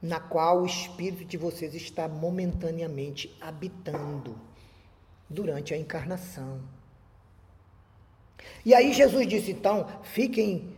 [0.00, 4.38] na qual o espírito de vocês está momentaneamente habitando
[5.28, 6.60] durante a encarnação.
[8.64, 10.74] E aí Jesus disse: então, fiquem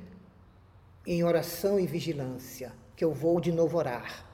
[1.06, 4.24] em oração e vigilância, que eu vou de novo orar.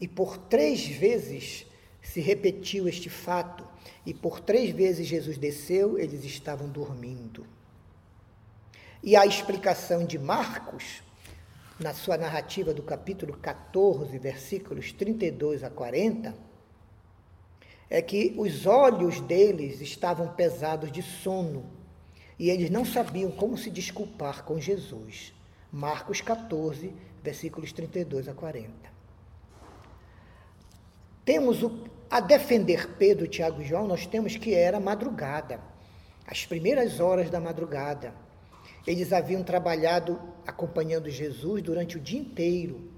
[0.00, 1.66] E por três vezes
[2.02, 3.66] se repetiu este fato,
[4.04, 7.46] e por três vezes Jesus desceu, eles estavam dormindo.
[9.02, 11.02] E a explicação de Marcos
[11.78, 16.34] na sua narrativa do capítulo 14, versículos 32 a 40,
[17.90, 21.70] é que os olhos deles estavam pesados de sono
[22.38, 25.32] e eles não sabiam como se desculpar com Jesus.
[25.70, 28.91] Marcos 14, versículos 32 a 40.
[31.24, 35.60] Temos o, a defender Pedro, Tiago e João, nós temos que era madrugada,
[36.26, 38.12] as primeiras horas da madrugada.
[38.86, 42.90] Eles haviam trabalhado acompanhando Jesus durante o dia inteiro.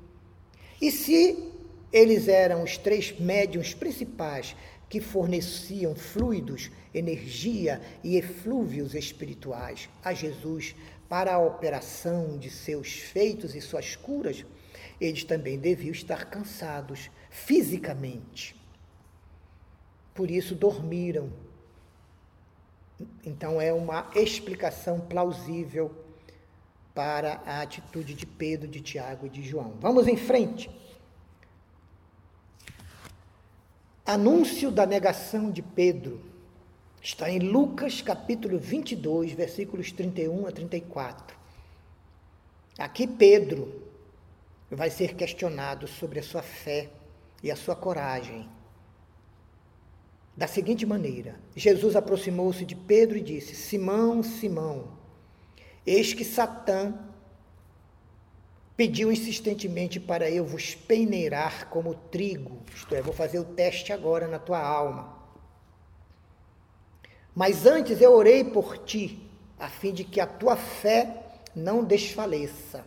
[0.80, 1.52] E se
[1.92, 4.56] eles eram os três médiums principais
[4.88, 10.74] que forneciam fluidos, energia e eflúvios espirituais a Jesus
[11.08, 14.44] para a operação de seus feitos e suas curas,
[15.00, 18.54] eles também deviam estar cansados fisicamente.
[20.14, 21.32] Por isso dormiram.
[23.26, 25.92] Então é uma explicação plausível
[26.94, 29.74] para a atitude de Pedro, de Tiago e de João.
[29.80, 30.70] Vamos em frente.
[34.06, 36.20] Anúncio da negação de Pedro
[37.02, 41.36] está em Lucas capítulo 22, versículos 31 a 34.
[42.78, 43.82] Aqui Pedro
[44.70, 46.90] vai ser questionado sobre a sua fé
[47.44, 48.48] e a sua coragem.
[50.34, 54.96] Da seguinte maneira: Jesus aproximou-se de Pedro e disse: Simão, Simão,
[55.86, 56.94] eis que Satã
[58.76, 64.26] pediu insistentemente para eu vos peneirar como trigo, isto é, vou fazer o teste agora
[64.26, 65.22] na tua alma.
[67.32, 71.24] Mas antes eu orei por ti, a fim de que a tua fé
[71.54, 72.84] não desfaleça.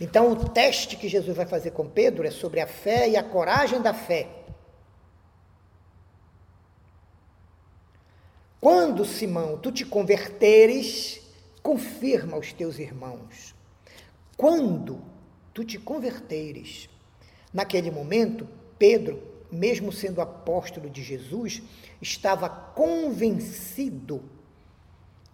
[0.00, 3.22] Então, o teste que Jesus vai fazer com Pedro é sobre a fé e a
[3.22, 4.28] coragem da fé.
[8.60, 11.20] Quando, Simão, tu te converteres,
[11.62, 13.54] confirma aos teus irmãos.
[14.36, 15.02] Quando
[15.52, 16.88] tu te converteres.
[17.52, 18.48] Naquele momento,
[18.78, 21.62] Pedro, mesmo sendo apóstolo de Jesus,
[22.00, 24.22] estava convencido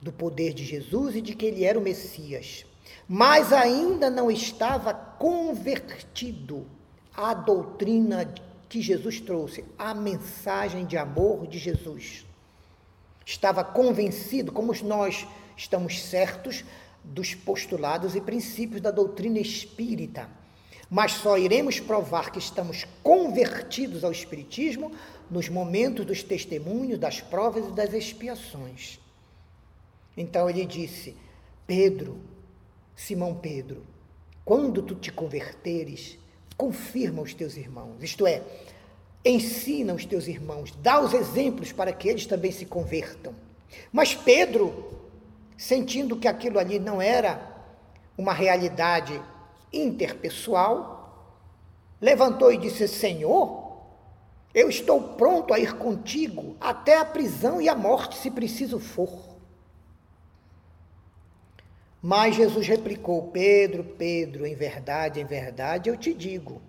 [0.01, 2.65] do poder de Jesus e de que ele era o Messias,
[3.09, 6.67] mas ainda não estava convertido
[7.15, 8.33] à doutrina
[8.69, 12.27] que Jesus trouxe, à mensagem de amor de Jesus.
[13.25, 15.27] Estava convencido, como nós
[15.57, 16.65] estamos certos
[17.03, 20.29] dos postulados e princípios da doutrina espírita.
[20.91, 24.93] Mas só iremos provar que estamos convertidos ao Espiritismo
[25.31, 29.01] nos momentos dos testemunhos, das provas e das expiações.
[30.17, 31.17] Então ele disse:
[31.67, 32.21] Pedro,
[32.97, 33.85] Simão Pedro,
[34.45, 36.19] quando tu te converteres,
[36.57, 38.43] confirma os teus irmãos, isto é,
[39.25, 43.35] ensina os teus irmãos, dá os exemplos para que eles também se convertam.
[43.93, 44.97] Mas Pedro
[45.57, 47.55] sentindo que aquilo ali não era
[48.17, 49.21] uma realidade
[49.73, 51.45] interpessoal,
[52.01, 53.81] levantou e disse: Senhor,
[54.55, 59.36] eu estou pronto a ir contigo até a prisão e a morte, se preciso for.
[62.09, 66.63] Mas Jesus replicou: Pedro, Pedro, em verdade, em verdade, eu te digo,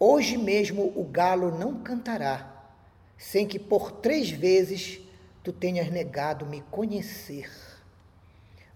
[0.00, 2.72] hoje mesmo o galo não cantará,
[3.18, 4.98] sem que por três vezes
[5.44, 7.52] tu tenhas negado me conhecer.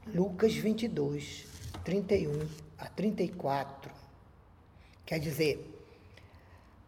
[0.07, 1.47] Lucas 22,
[1.83, 2.47] 31
[2.77, 3.91] a 34.
[5.07, 5.83] Quer dizer,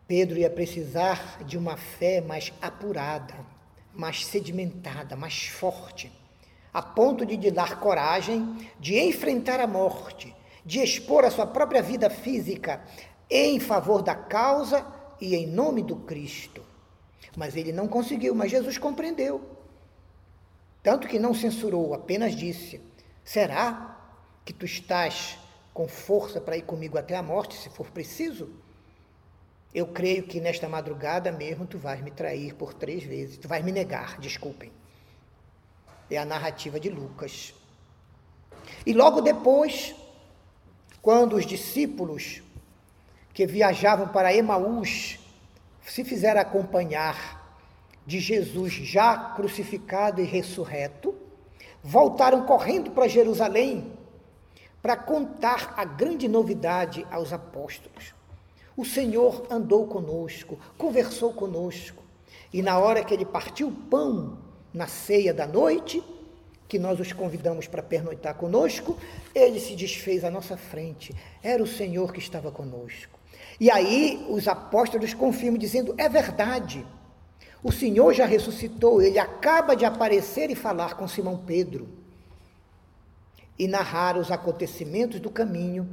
[0.06, 3.34] Pedro ia precisar de uma fé mais apurada,
[3.94, 6.12] mais sedimentada, mais forte,
[6.72, 11.82] a ponto de lhe dar coragem de enfrentar a morte, de expor a sua própria
[11.82, 12.82] vida física
[13.28, 14.86] em favor da causa
[15.20, 16.64] e em nome do Cristo.
[17.36, 19.40] Mas ele não conseguiu, mas Jesus compreendeu.
[20.82, 22.80] Tanto que não censurou, apenas disse:
[23.24, 23.98] Será
[24.44, 25.38] que tu estás
[25.72, 28.50] com força para ir comigo até a morte, se for preciso?
[29.74, 33.38] Eu creio que nesta madrugada mesmo tu vais me trair por três vezes.
[33.38, 34.70] Tu vais me negar, desculpem.
[36.12, 37.54] É a narrativa de Lucas.
[38.84, 39.94] E logo depois,
[41.00, 42.42] quando os discípulos
[43.32, 45.18] que viajavam para Emaús
[45.86, 47.58] se fizeram acompanhar
[48.06, 51.14] de Jesus já crucificado e ressurreto,
[51.82, 53.90] voltaram correndo para Jerusalém
[54.82, 58.14] para contar a grande novidade aos apóstolos.
[58.76, 62.02] O Senhor andou conosco, conversou conosco,
[62.52, 66.02] e na hora que ele partiu o pão na ceia da noite,
[66.68, 68.98] que nós os convidamos para pernoitar conosco,
[69.34, 71.14] ele se desfez à nossa frente.
[71.42, 73.18] Era o Senhor que estava conosco.
[73.60, 76.86] E aí os apóstolos confirmam, dizendo: é verdade.
[77.62, 81.88] O Senhor já ressuscitou, ele acaba de aparecer e falar com Simão Pedro
[83.58, 85.88] e narrar os acontecimentos do caminho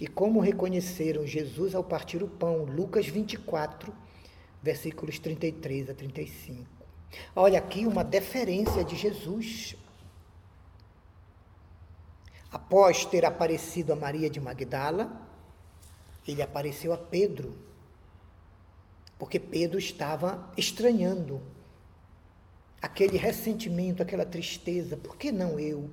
[0.00, 2.64] e como reconheceram Jesus ao partir o pão.
[2.64, 3.94] Lucas 24,
[4.60, 6.81] versículos 33 a 35.
[7.34, 9.76] Olha aqui uma deferência de Jesus.
[12.50, 15.10] Após ter aparecido a Maria de Magdala,
[16.26, 17.56] ele apareceu a Pedro,
[19.18, 21.40] porque Pedro estava estranhando
[22.80, 24.96] aquele ressentimento, aquela tristeza.
[24.96, 25.88] Por que não eu?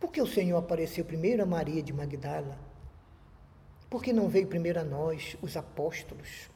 [0.00, 2.58] Por que o Senhor apareceu primeiro a Maria de Magdala?
[3.90, 6.48] Por que não veio primeiro a nós, os apóstolos?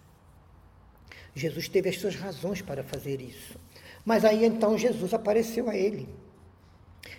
[1.35, 3.59] Jesus teve as suas razões para fazer isso.
[4.05, 6.09] Mas aí então Jesus apareceu a ele.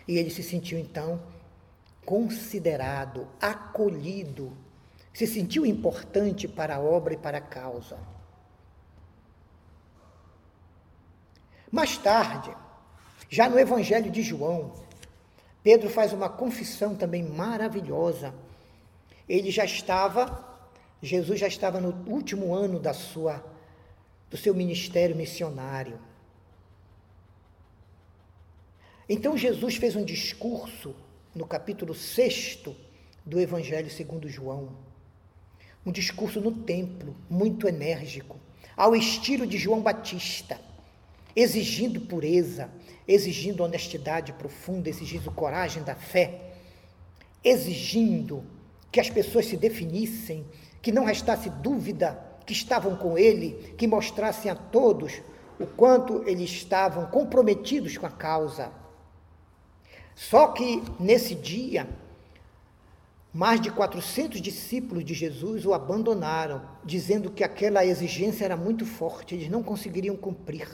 [0.08, 1.22] E ele se sentiu então
[2.06, 4.56] considerado, acolhido,
[5.14, 7.98] se sentiu importante para a obra e para a causa.
[11.72, 12.56] Mais tarde,
[13.30, 14.74] já no Evangelho de João,
[15.64, 18.34] Pedro faz uma confissão também maravilhosa.
[19.28, 20.46] Ele já estava,
[21.02, 23.44] Jesus já estava no último ano da sua
[24.34, 26.00] do seu ministério missionário.
[29.08, 30.96] Então Jesus fez um discurso
[31.36, 32.62] no capítulo 6
[33.24, 34.76] do Evangelho segundo João.
[35.86, 38.40] Um discurso no templo, muito enérgico,
[38.76, 40.60] ao estilo de João Batista,
[41.36, 42.72] exigindo pureza,
[43.08, 46.56] exigindo honestidade profunda, exigindo coragem da fé,
[47.44, 48.44] exigindo
[48.92, 50.44] que as pessoas se definissem,
[50.82, 55.22] que não restasse dúvida que estavam com ele, que mostrassem a todos
[55.60, 58.72] o quanto eles estavam comprometidos com a causa.
[60.16, 61.88] Só que nesse dia,
[63.34, 69.34] mais de 400 discípulos de Jesus o abandonaram, dizendo que aquela exigência era muito forte,
[69.34, 70.68] eles não conseguiriam cumprir.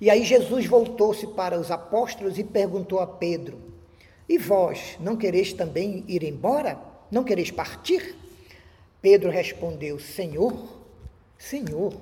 [0.00, 3.58] E aí Jesus voltou-se para os apóstolos e perguntou a Pedro:
[4.28, 6.78] E vós, não quereis também ir embora?
[7.10, 8.16] Não quereis partir?
[9.00, 10.78] Pedro respondeu: Senhor,
[11.38, 11.94] Senhor,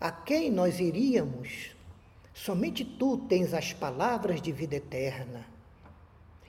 [0.00, 1.70] a quem nós iríamos?
[2.32, 5.46] Somente tu tens as palavras de vida eterna.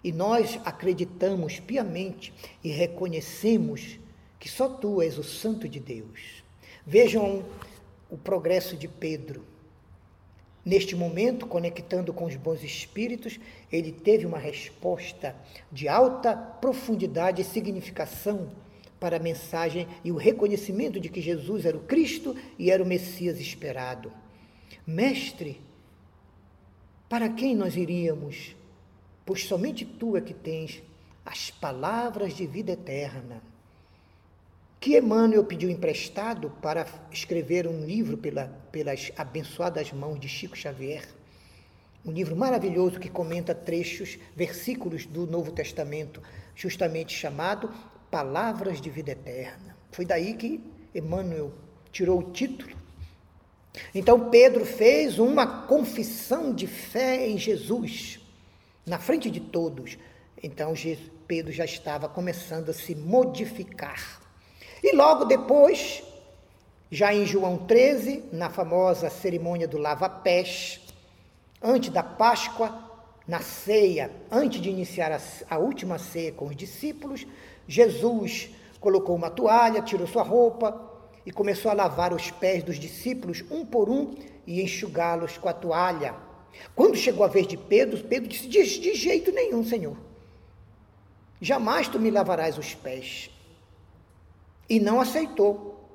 [0.03, 3.99] E nós acreditamos piamente e reconhecemos
[4.39, 6.43] que só tu és o Santo de Deus.
[6.86, 7.43] Vejam
[8.09, 9.43] o progresso de Pedro.
[10.63, 13.39] Neste momento, conectando com os bons espíritos,
[13.72, 15.36] ele teve uma resposta
[15.72, 18.49] de alta profundidade e significação
[19.00, 22.86] para a mensagem e o reconhecimento de que Jesus era o Cristo e era o
[22.86, 24.12] Messias esperado.
[24.86, 25.62] Mestre,
[27.10, 28.56] para quem nós iríamos?
[29.26, 30.82] Pois somente tu é que tens
[31.26, 33.41] as palavras de vida eterna.
[34.80, 41.04] Que Emmanuel pediu emprestado para escrever um livro pela, pelas abençoadas mãos de Chico Xavier.
[42.06, 46.22] Um livro maravilhoso que comenta trechos, versículos do Novo Testamento,
[46.56, 47.74] justamente chamado
[48.10, 49.76] Palavras de Vida Eterna.
[49.91, 50.62] Foi daí que
[50.93, 51.51] Emmanuel
[51.91, 52.78] tirou o título
[53.93, 58.20] então Pedro fez uma confissão de fé em Jesus,
[58.86, 59.97] na frente de todos.
[60.41, 60.74] Então
[61.28, 64.22] Pedro já estava começando a se modificar.
[64.84, 66.03] E logo depois,
[66.91, 70.80] já em João 13, na famosa cerimônia do lava-pés,
[71.62, 72.84] antes da Páscoa,
[73.28, 77.28] na ceia, antes de iniciar a, última ceia com os discípulos,
[77.68, 78.49] Jesus
[78.80, 80.88] colocou uma toalha, tirou sua roupa,
[81.28, 84.15] e começou a lavar os pés dos discípulos um por um
[84.45, 86.15] e enxugá-los com a toalha.
[86.74, 89.97] Quando chegou a vez de Pedro, Pedro disse: de, de jeito nenhum, Senhor.
[91.41, 93.30] Jamais tu me lavarás os pés.
[94.70, 95.89] E não aceitou.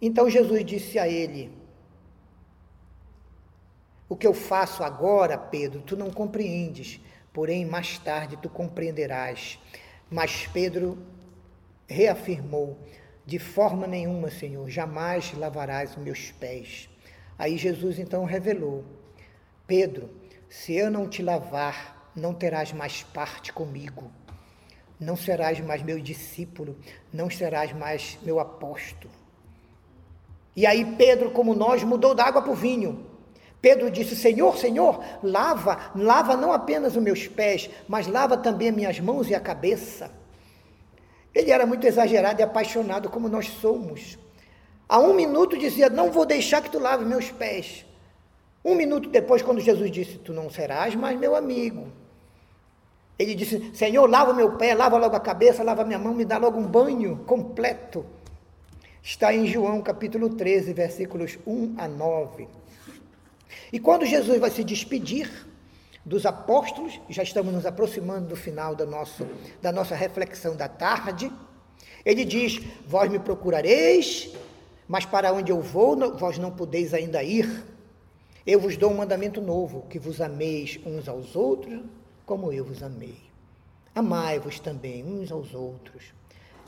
[0.00, 1.50] Então Jesus disse a ele:
[4.08, 7.00] O que eu faço agora, Pedro, tu não compreendes,
[7.32, 9.58] porém mais tarde tu compreenderás.
[10.10, 10.98] Mas Pedro
[11.86, 12.78] reafirmou:
[13.26, 16.88] de forma nenhuma, Senhor, jamais lavarás os meus pés.
[17.38, 18.84] Aí Jesus então revelou:
[19.66, 20.10] Pedro,
[20.48, 24.10] se eu não te lavar, não terás mais parte comigo.
[24.98, 26.76] Não serás mais meu discípulo,
[27.12, 29.12] não serás mais meu apóstolo.
[30.56, 33.06] E aí Pedro, como nós, mudou da água para o vinho.
[33.60, 38.74] Pedro disse: Senhor, Senhor, lava, lava não apenas os meus pés, mas lava também as
[38.74, 40.10] minhas mãos e a cabeça.
[41.34, 44.18] Ele era muito exagerado e apaixonado, como nós somos.
[44.88, 47.84] Há um minuto dizia: Não vou deixar que tu lave meus pés.
[48.64, 51.88] Um minuto depois, quando Jesus disse: Tu não serás mais meu amigo.
[53.18, 56.38] Ele disse: Senhor, lava meu pé, lava logo a cabeça, lava minha mão, me dá
[56.38, 58.06] logo um banho completo.
[59.02, 62.48] Está em João capítulo 13, versículos 1 a 9.
[63.72, 65.30] E quando Jesus vai se despedir,
[66.08, 69.26] dos apóstolos, já estamos nos aproximando do final da, nosso,
[69.60, 71.30] da nossa reflexão da tarde.
[72.04, 74.32] Ele diz: Vós me procurareis
[74.88, 77.64] Mas para onde eu vou, vós não podeis ainda ir.
[78.46, 81.82] Eu vos dou um mandamento novo, que vos ameis uns aos outros,
[82.24, 83.18] como eu vos amei.
[83.94, 86.14] Amai-vos também uns aos outros.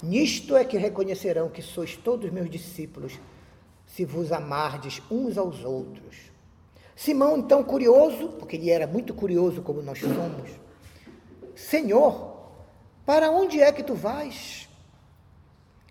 [0.03, 3.19] Nisto é que reconhecerão que sois todos meus discípulos,
[3.87, 6.30] se vos amardes uns aos outros.
[7.01, 10.51] Simão, então, curioso, porque ele era muito curioso como nós somos,
[11.57, 12.53] Senhor,
[13.07, 14.69] para onde é que tu vais?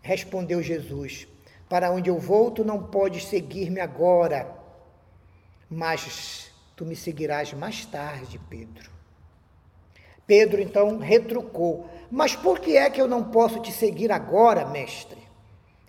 [0.03, 1.27] Respondeu Jesus:
[1.67, 4.55] Para onde eu vou, tu não podes seguir-me agora,
[5.67, 8.91] mas tu me seguirás mais tarde, Pedro.
[10.27, 15.17] Pedro então retrucou: Mas por que é que eu não posso te seguir agora, mestre?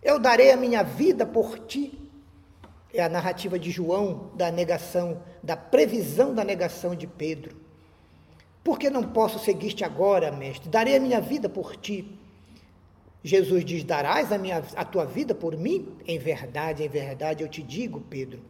[0.02, 1.99] Eu darei a minha vida por ti.
[2.92, 7.56] É a narrativa de João da negação, da previsão da negação de Pedro.
[8.62, 10.68] Por que não posso seguir-te agora, mestre?
[10.68, 12.18] Darei a minha vida por ti.
[13.22, 15.96] Jesus diz: Darás a, minha, a tua vida por mim?
[16.06, 18.40] Em verdade, em verdade, eu te digo, Pedro,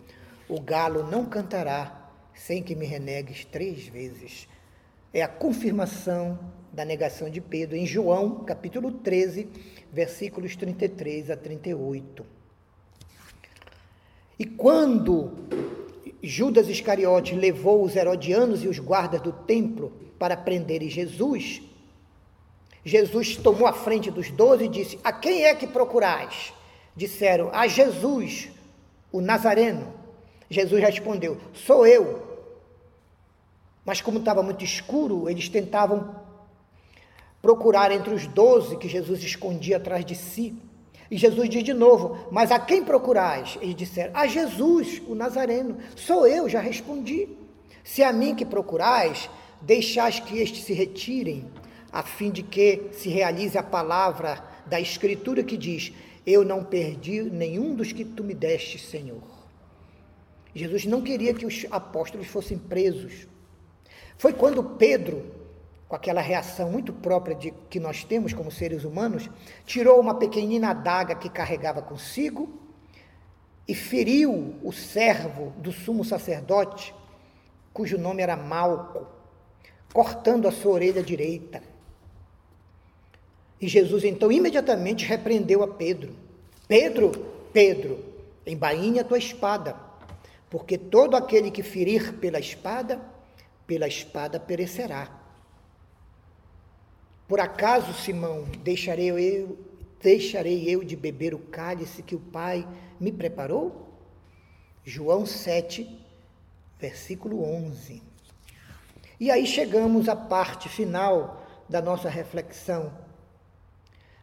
[0.49, 4.49] o galo não cantará sem que me renegues três vezes.
[5.13, 6.39] É a confirmação
[6.73, 9.49] da negação de Pedro em João, capítulo 13,
[9.93, 12.40] versículos 33 a 38.
[14.41, 15.33] E quando
[16.23, 21.61] Judas Iscariote levou os herodianos e os guardas do templo para prenderem Jesus,
[22.83, 26.55] Jesus tomou a frente dos doze e disse: A quem é que procurais?
[26.97, 28.49] Disseram: A Jesus,
[29.13, 29.93] o Nazareno.
[30.49, 32.27] Jesus respondeu: Sou eu.
[33.85, 36.17] Mas, como estava muito escuro, eles tentavam
[37.43, 40.57] procurar entre os doze que Jesus escondia atrás de si.
[41.11, 43.59] E Jesus diz de novo: Mas a quem procurais?
[43.61, 45.79] Eles disseram: A Jesus, o Nazareno.
[45.97, 47.29] Sou eu, já respondi.
[47.83, 49.29] Se a mim que procurais,
[49.61, 51.51] deixais que estes se retirem
[51.93, 55.93] a fim de que se realize a palavra da Escritura que diz:
[56.25, 59.23] Eu não perdi nenhum dos que tu me deste, Senhor.
[60.55, 63.27] Jesus não queria que os apóstolos fossem presos.
[64.17, 65.25] Foi quando Pedro,
[65.91, 69.29] com aquela reação muito própria de que nós temos como seres humanos,
[69.67, 72.49] tirou uma pequenina adaga que carregava consigo
[73.67, 76.95] e feriu o servo do sumo sacerdote,
[77.73, 79.05] cujo nome era Malco,
[79.93, 81.61] cortando a sua orelha direita.
[83.61, 86.15] E Jesus então imediatamente repreendeu a Pedro:
[86.69, 87.11] Pedro,
[87.53, 87.99] Pedro,
[88.47, 89.75] embainha a tua espada,
[90.49, 93.01] porque todo aquele que ferir pela espada,
[93.67, 95.20] pela espada perecerá.
[97.31, 99.57] Por acaso, Simão, deixarei eu,
[100.03, 102.67] deixarei eu de beber o cálice que o Pai
[102.99, 103.89] me preparou?
[104.85, 105.89] João 7,
[106.77, 108.03] versículo 11.
[109.21, 112.93] E aí chegamos à parte final da nossa reflexão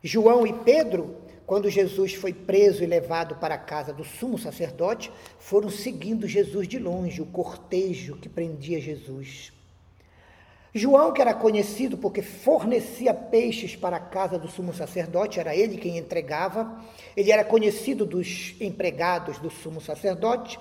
[0.04, 5.12] João e Pedro, quando Jesus foi preso e levado para a casa do sumo sacerdote,
[5.40, 9.54] foram seguindo Jesus de longe, o cortejo que prendia Jesus.
[10.78, 15.78] João, que era conhecido porque fornecia peixes para a casa do sumo sacerdote, era ele
[15.78, 16.80] quem entregava,
[17.16, 20.60] ele era conhecido dos empregados do sumo sacerdote.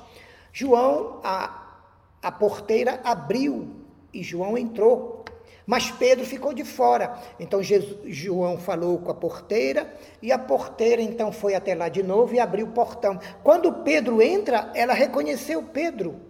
[0.53, 1.81] João, a,
[2.23, 3.69] a porteira abriu
[4.12, 5.25] e João entrou.
[5.67, 7.19] Mas Pedro ficou de fora.
[7.41, 9.93] Então Jesus, João falou com a porteira
[10.23, 13.19] e a porteira então foi até lá de novo e abriu o portão.
[13.43, 16.26] Quando Pedro entra, ela reconheceu Pedro.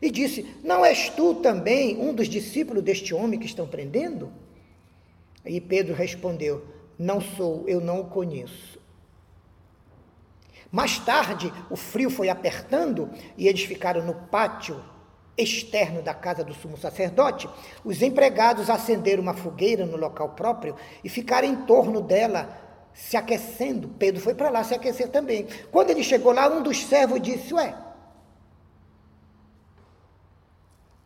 [0.00, 4.32] E disse: Não és tu também um dos discípulos deste homem que estão prendendo?
[5.44, 6.64] E Pedro respondeu:
[6.98, 8.80] Não sou, eu não o conheço.
[10.70, 14.80] Mais tarde, o frio foi apertando e eles ficaram no pátio
[15.36, 17.48] externo da casa do sumo sacerdote,
[17.84, 22.56] os empregados acenderam uma fogueira no local próprio e ficaram em torno dela,
[22.92, 23.88] se aquecendo.
[23.88, 25.46] Pedro foi para lá se aquecer também.
[25.70, 27.74] Quando ele chegou lá, um dos servos disse: Ué,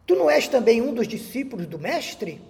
[0.06, 2.40] tu não és também um dos discípulos do Mestre?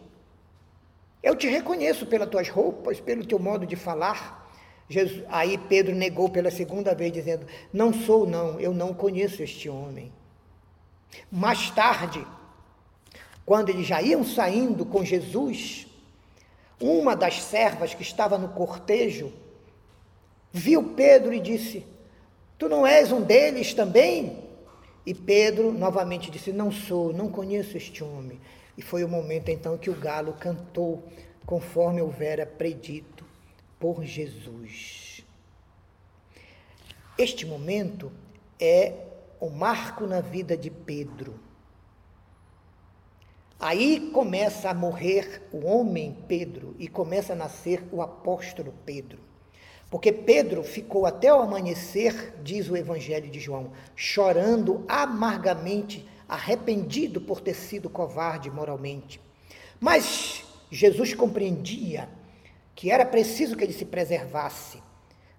[1.23, 4.45] Eu te reconheço pelas tuas roupas, pelo teu modo de falar.
[4.89, 9.69] Jesus, aí Pedro negou pela segunda vez, dizendo: Não sou, não, eu não conheço este
[9.69, 10.13] homem.
[11.31, 12.27] Mais tarde,
[13.47, 15.87] quando eles já iam saindo com Jesus,
[16.81, 19.33] uma das servas que estava no cortejo
[20.53, 21.87] viu Pedro e disse:
[22.59, 24.44] Tu não és um deles também?
[25.07, 28.41] E Pedro novamente disse: Não sou, não conheço este homem.
[28.77, 31.05] E foi o momento então que o galo cantou,
[31.47, 33.25] conforme houvera predito
[33.79, 35.25] por Jesus.
[37.17, 38.11] Este momento
[38.59, 38.95] é
[39.39, 41.39] o marco na vida de Pedro.
[43.61, 49.24] Aí começa a morrer o homem Pedro e começa a nascer o apóstolo Pedro.
[49.95, 57.41] Porque Pedro ficou até o amanhecer, diz o Evangelho de João, chorando amargamente, arrependido por
[57.41, 59.21] ter sido covarde moralmente.
[59.79, 62.09] Mas Jesus compreendia
[62.75, 64.83] que era preciso que ele se preservasse,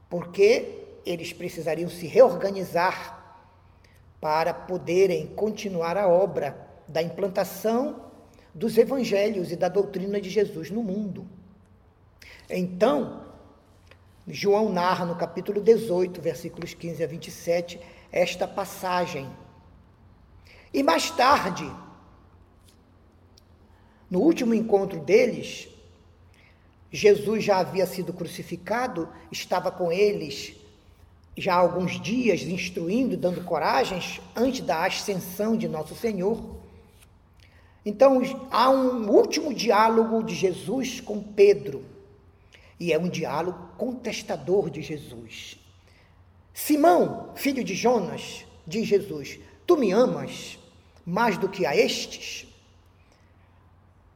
[0.10, 3.44] porque eles precisariam se reorganizar
[4.22, 8.06] para poderem continuar a obra da implantação
[8.54, 11.28] dos evangelhos e da doutrina de Jesus no mundo.
[12.50, 13.25] Então,
[14.28, 17.80] João narra no capítulo 18, versículos 15 a 27,
[18.12, 19.30] esta passagem.
[20.74, 21.72] E mais tarde,
[24.10, 25.68] no último encontro deles,
[26.92, 30.56] Jesus já havia sido crucificado, estava com eles
[31.38, 36.56] já há alguns dias, instruindo, dando coragens, antes da ascensão de nosso Senhor.
[37.86, 41.84] Então, há um último diálogo de Jesus com Pedro.
[42.80, 45.58] E é um diálogo contestador de Jesus.
[46.54, 50.60] Simão, filho de Jonas, diz Jesus: Tu me amas
[51.06, 52.48] mais do que a estes?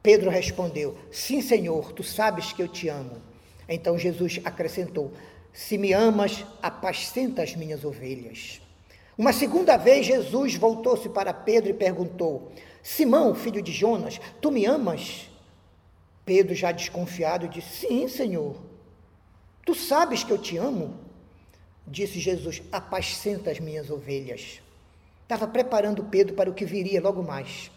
[0.02, 3.20] Pedro respondeu: Sim, Senhor, tu sabes que eu te amo.
[3.68, 5.12] Então Jesus acrescentou:
[5.52, 8.60] Se me amas, apascenta as minhas ovelhas.
[9.16, 12.50] Uma segunda vez, Jesus voltou-se para Pedro e perguntou:
[12.82, 15.29] Simão, filho de Jonas, tu me amas?
[16.30, 18.54] Pedro, já desconfiado, disse: Sim, Senhor.
[19.66, 20.96] Tu sabes que eu te amo?
[21.84, 24.62] Disse Jesus: Apascenta as minhas ovelhas.
[25.24, 27.68] Estava preparando Pedro para o que viria logo mais.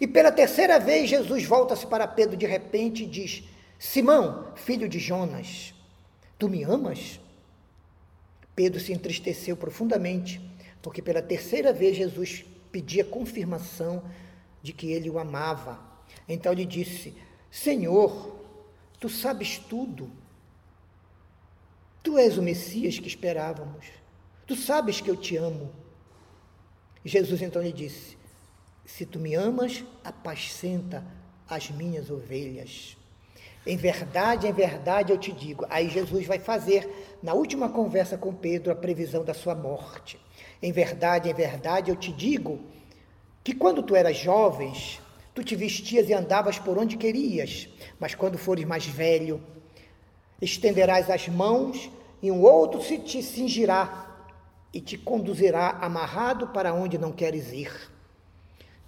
[0.00, 3.44] E pela terceira vez, Jesus volta-se para Pedro de repente e diz:
[3.78, 5.74] Simão, filho de Jonas,
[6.38, 7.20] tu me amas?
[8.56, 10.40] Pedro se entristeceu profundamente,
[10.80, 14.02] porque pela terceira vez Jesus pedia confirmação
[14.62, 15.78] de que ele o amava.
[16.26, 17.14] Então ele disse:
[17.52, 18.34] Senhor,
[18.98, 20.10] tu sabes tudo.
[22.02, 23.84] Tu és o Messias que esperávamos.
[24.46, 25.70] Tu sabes que eu te amo.
[27.04, 28.16] Jesus então lhe disse:
[28.86, 31.04] Se tu me amas, apascenta
[31.46, 32.96] as minhas ovelhas.
[33.66, 35.66] Em verdade, em verdade eu te digo.
[35.68, 40.18] Aí Jesus vai fazer, na última conversa com Pedro, a previsão da sua morte.
[40.62, 42.60] Em verdade, em verdade eu te digo
[43.44, 45.02] que quando tu eras jovens,
[45.34, 47.68] Tu te vestias e andavas por onde querias,
[47.98, 49.42] mas quando fores mais velho,
[50.40, 54.28] estenderás as mãos e um outro se te cingirá
[54.74, 57.72] e te conduzirá amarrado para onde não queres ir.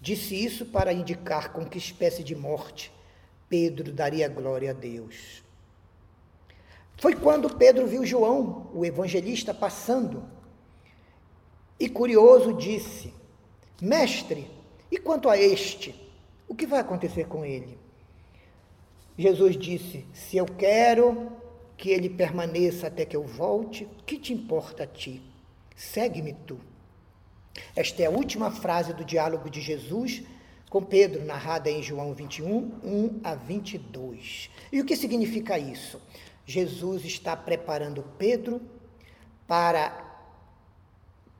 [0.01, 2.93] Disse isso para indicar com que espécie de morte
[3.49, 5.43] Pedro daria glória a Deus.
[6.97, 10.25] Foi quando Pedro viu João, o evangelista, passando.
[11.79, 13.13] E curioso disse:
[13.81, 14.51] Mestre,
[14.91, 16.04] e quanto a este?
[16.49, 17.79] O que vai acontecer com ele?
[19.17, 21.33] Jesus disse: Se eu quero
[21.77, 25.23] que ele permaneça até que eu volte, que te importa a ti?
[25.77, 26.61] Segue-me tu.
[27.75, 30.23] Esta é a última frase do diálogo de Jesus
[30.69, 34.51] com Pedro, narrada em João 21, 1 a 22.
[34.73, 36.01] E o que significa isso?
[36.45, 38.61] Jesus está preparando Pedro
[39.47, 40.13] para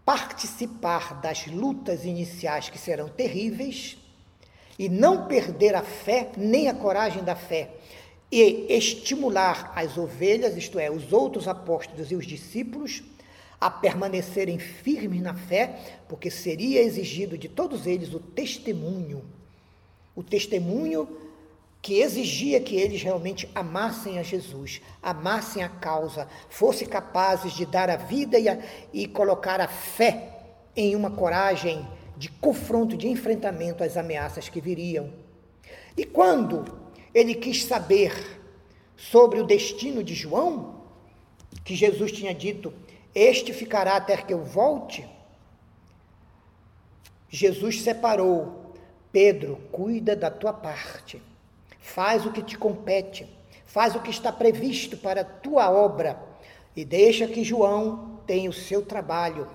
[0.05, 3.99] participar das lutas iniciais que serão terríveis
[4.79, 7.71] e não perder a fé nem a coragem da fé,
[8.31, 13.03] e estimular as ovelhas, isto é, os outros apóstolos e os discípulos,
[13.61, 19.25] a permanecerem firmes na fé, porque seria exigido de todos eles o testemunho.
[20.17, 21.09] O testemunho
[21.81, 27.91] que exigia que eles realmente amassem a Jesus, amassem a causa, fossem capazes de dar
[27.91, 28.59] a vida e, a,
[28.93, 30.31] e colocar a fé
[30.75, 35.13] em uma coragem de confronto, de enfrentamento às ameaças que viriam.
[35.97, 36.65] E quando
[37.15, 38.41] ele quis saber
[38.97, 40.83] sobre o destino de João,
[41.65, 42.73] que Jesus tinha dito:
[43.15, 45.09] Este ficará até que eu volte.
[47.29, 48.75] Jesus separou:
[49.13, 51.21] Pedro, cuida da tua parte,
[51.81, 53.27] faz o que te compete,
[53.67, 56.21] faz o que está previsto para a tua obra
[56.77, 59.49] e deixa que João tenha o seu trabalho.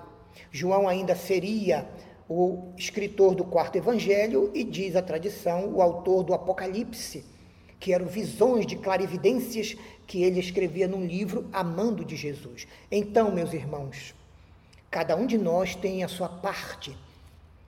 [0.50, 1.88] João ainda seria
[2.32, 7.24] o escritor do quarto evangelho e diz a tradição, o autor do Apocalipse,
[7.80, 9.76] que eram visões de clarividências
[10.06, 12.68] que ele escrevia num livro amando de Jesus.
[12.88, 14.14] Então, meus irmãos,
[14.88, 16.96] cada um de nós tem a sua parte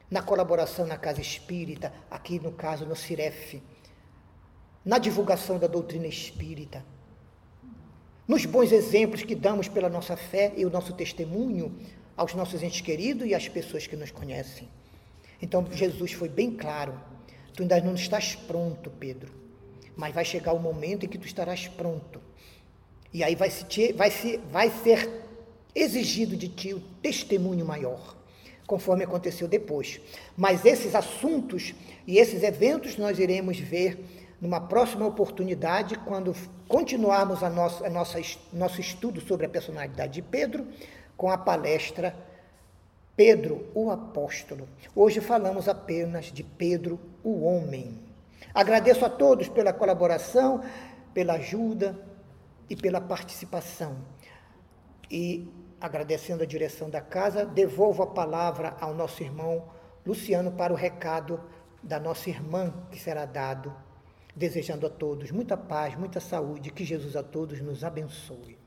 [0.08, 3.60] na colaboração na casa espírita, aqui no caso no Ciref,
[4.84, 6.84] na divulgação da doutrina espírita,
[8.28, 11.76] nos bons exemplos que damos pela nossa fé e o nosso testemunho
[12.16, 14.68] aos nossos entes queridos e às pessoas que nos conhecem.
[15.40, 16.98] Então Jesus foi bem claro:
[17.54, 19.32] tu ainda não estás pronto, Pedro,
[19.96, 22.20] mas vai chegar o momento em que tu estarás pronto.
[23.12, 25.22] E aí vai, se, vai, se, vai ser
[25.74, 28.16] exigido de ti o testemunho maior,
[28.66, 30.00] conforme aconteceu depois.
[30.36, 31.74] Mas esses assuntos
[32.06, 34.02] e esses eventos nós iremos ver
[34.40, 36.34] numa próxima oportunidade, quando
[36.66, 38.20] continuarmos a nossa, a nossa,
[38.52, 40.66] nosso estudo sobre a personalidade de Pedro,
[41.22, 42.16] com a palestra
[43.14, 44.68] Pedro, o apóstolo.
[44.92, 47.96] Hoje falamos apenas de Pedro, o homem.
[48.52, 50.64] Agradeço a todos pela colaboração,
[51.14, 51.96] pela ajuda
[52.68, 53.98] e pela participação.
[55.08, 55.48] E
[55.80, 59.68] agradecendo a direção da casa, devolvo a palavra ao nosso irmão
[60.04, 61.40] Luciano para o recado
[61.80, 63.72] da nossa irmã que será dado,
[64.34, 68.61] desejando a todos muita paz, muita saúde, que Jesus a todos nos abençoe.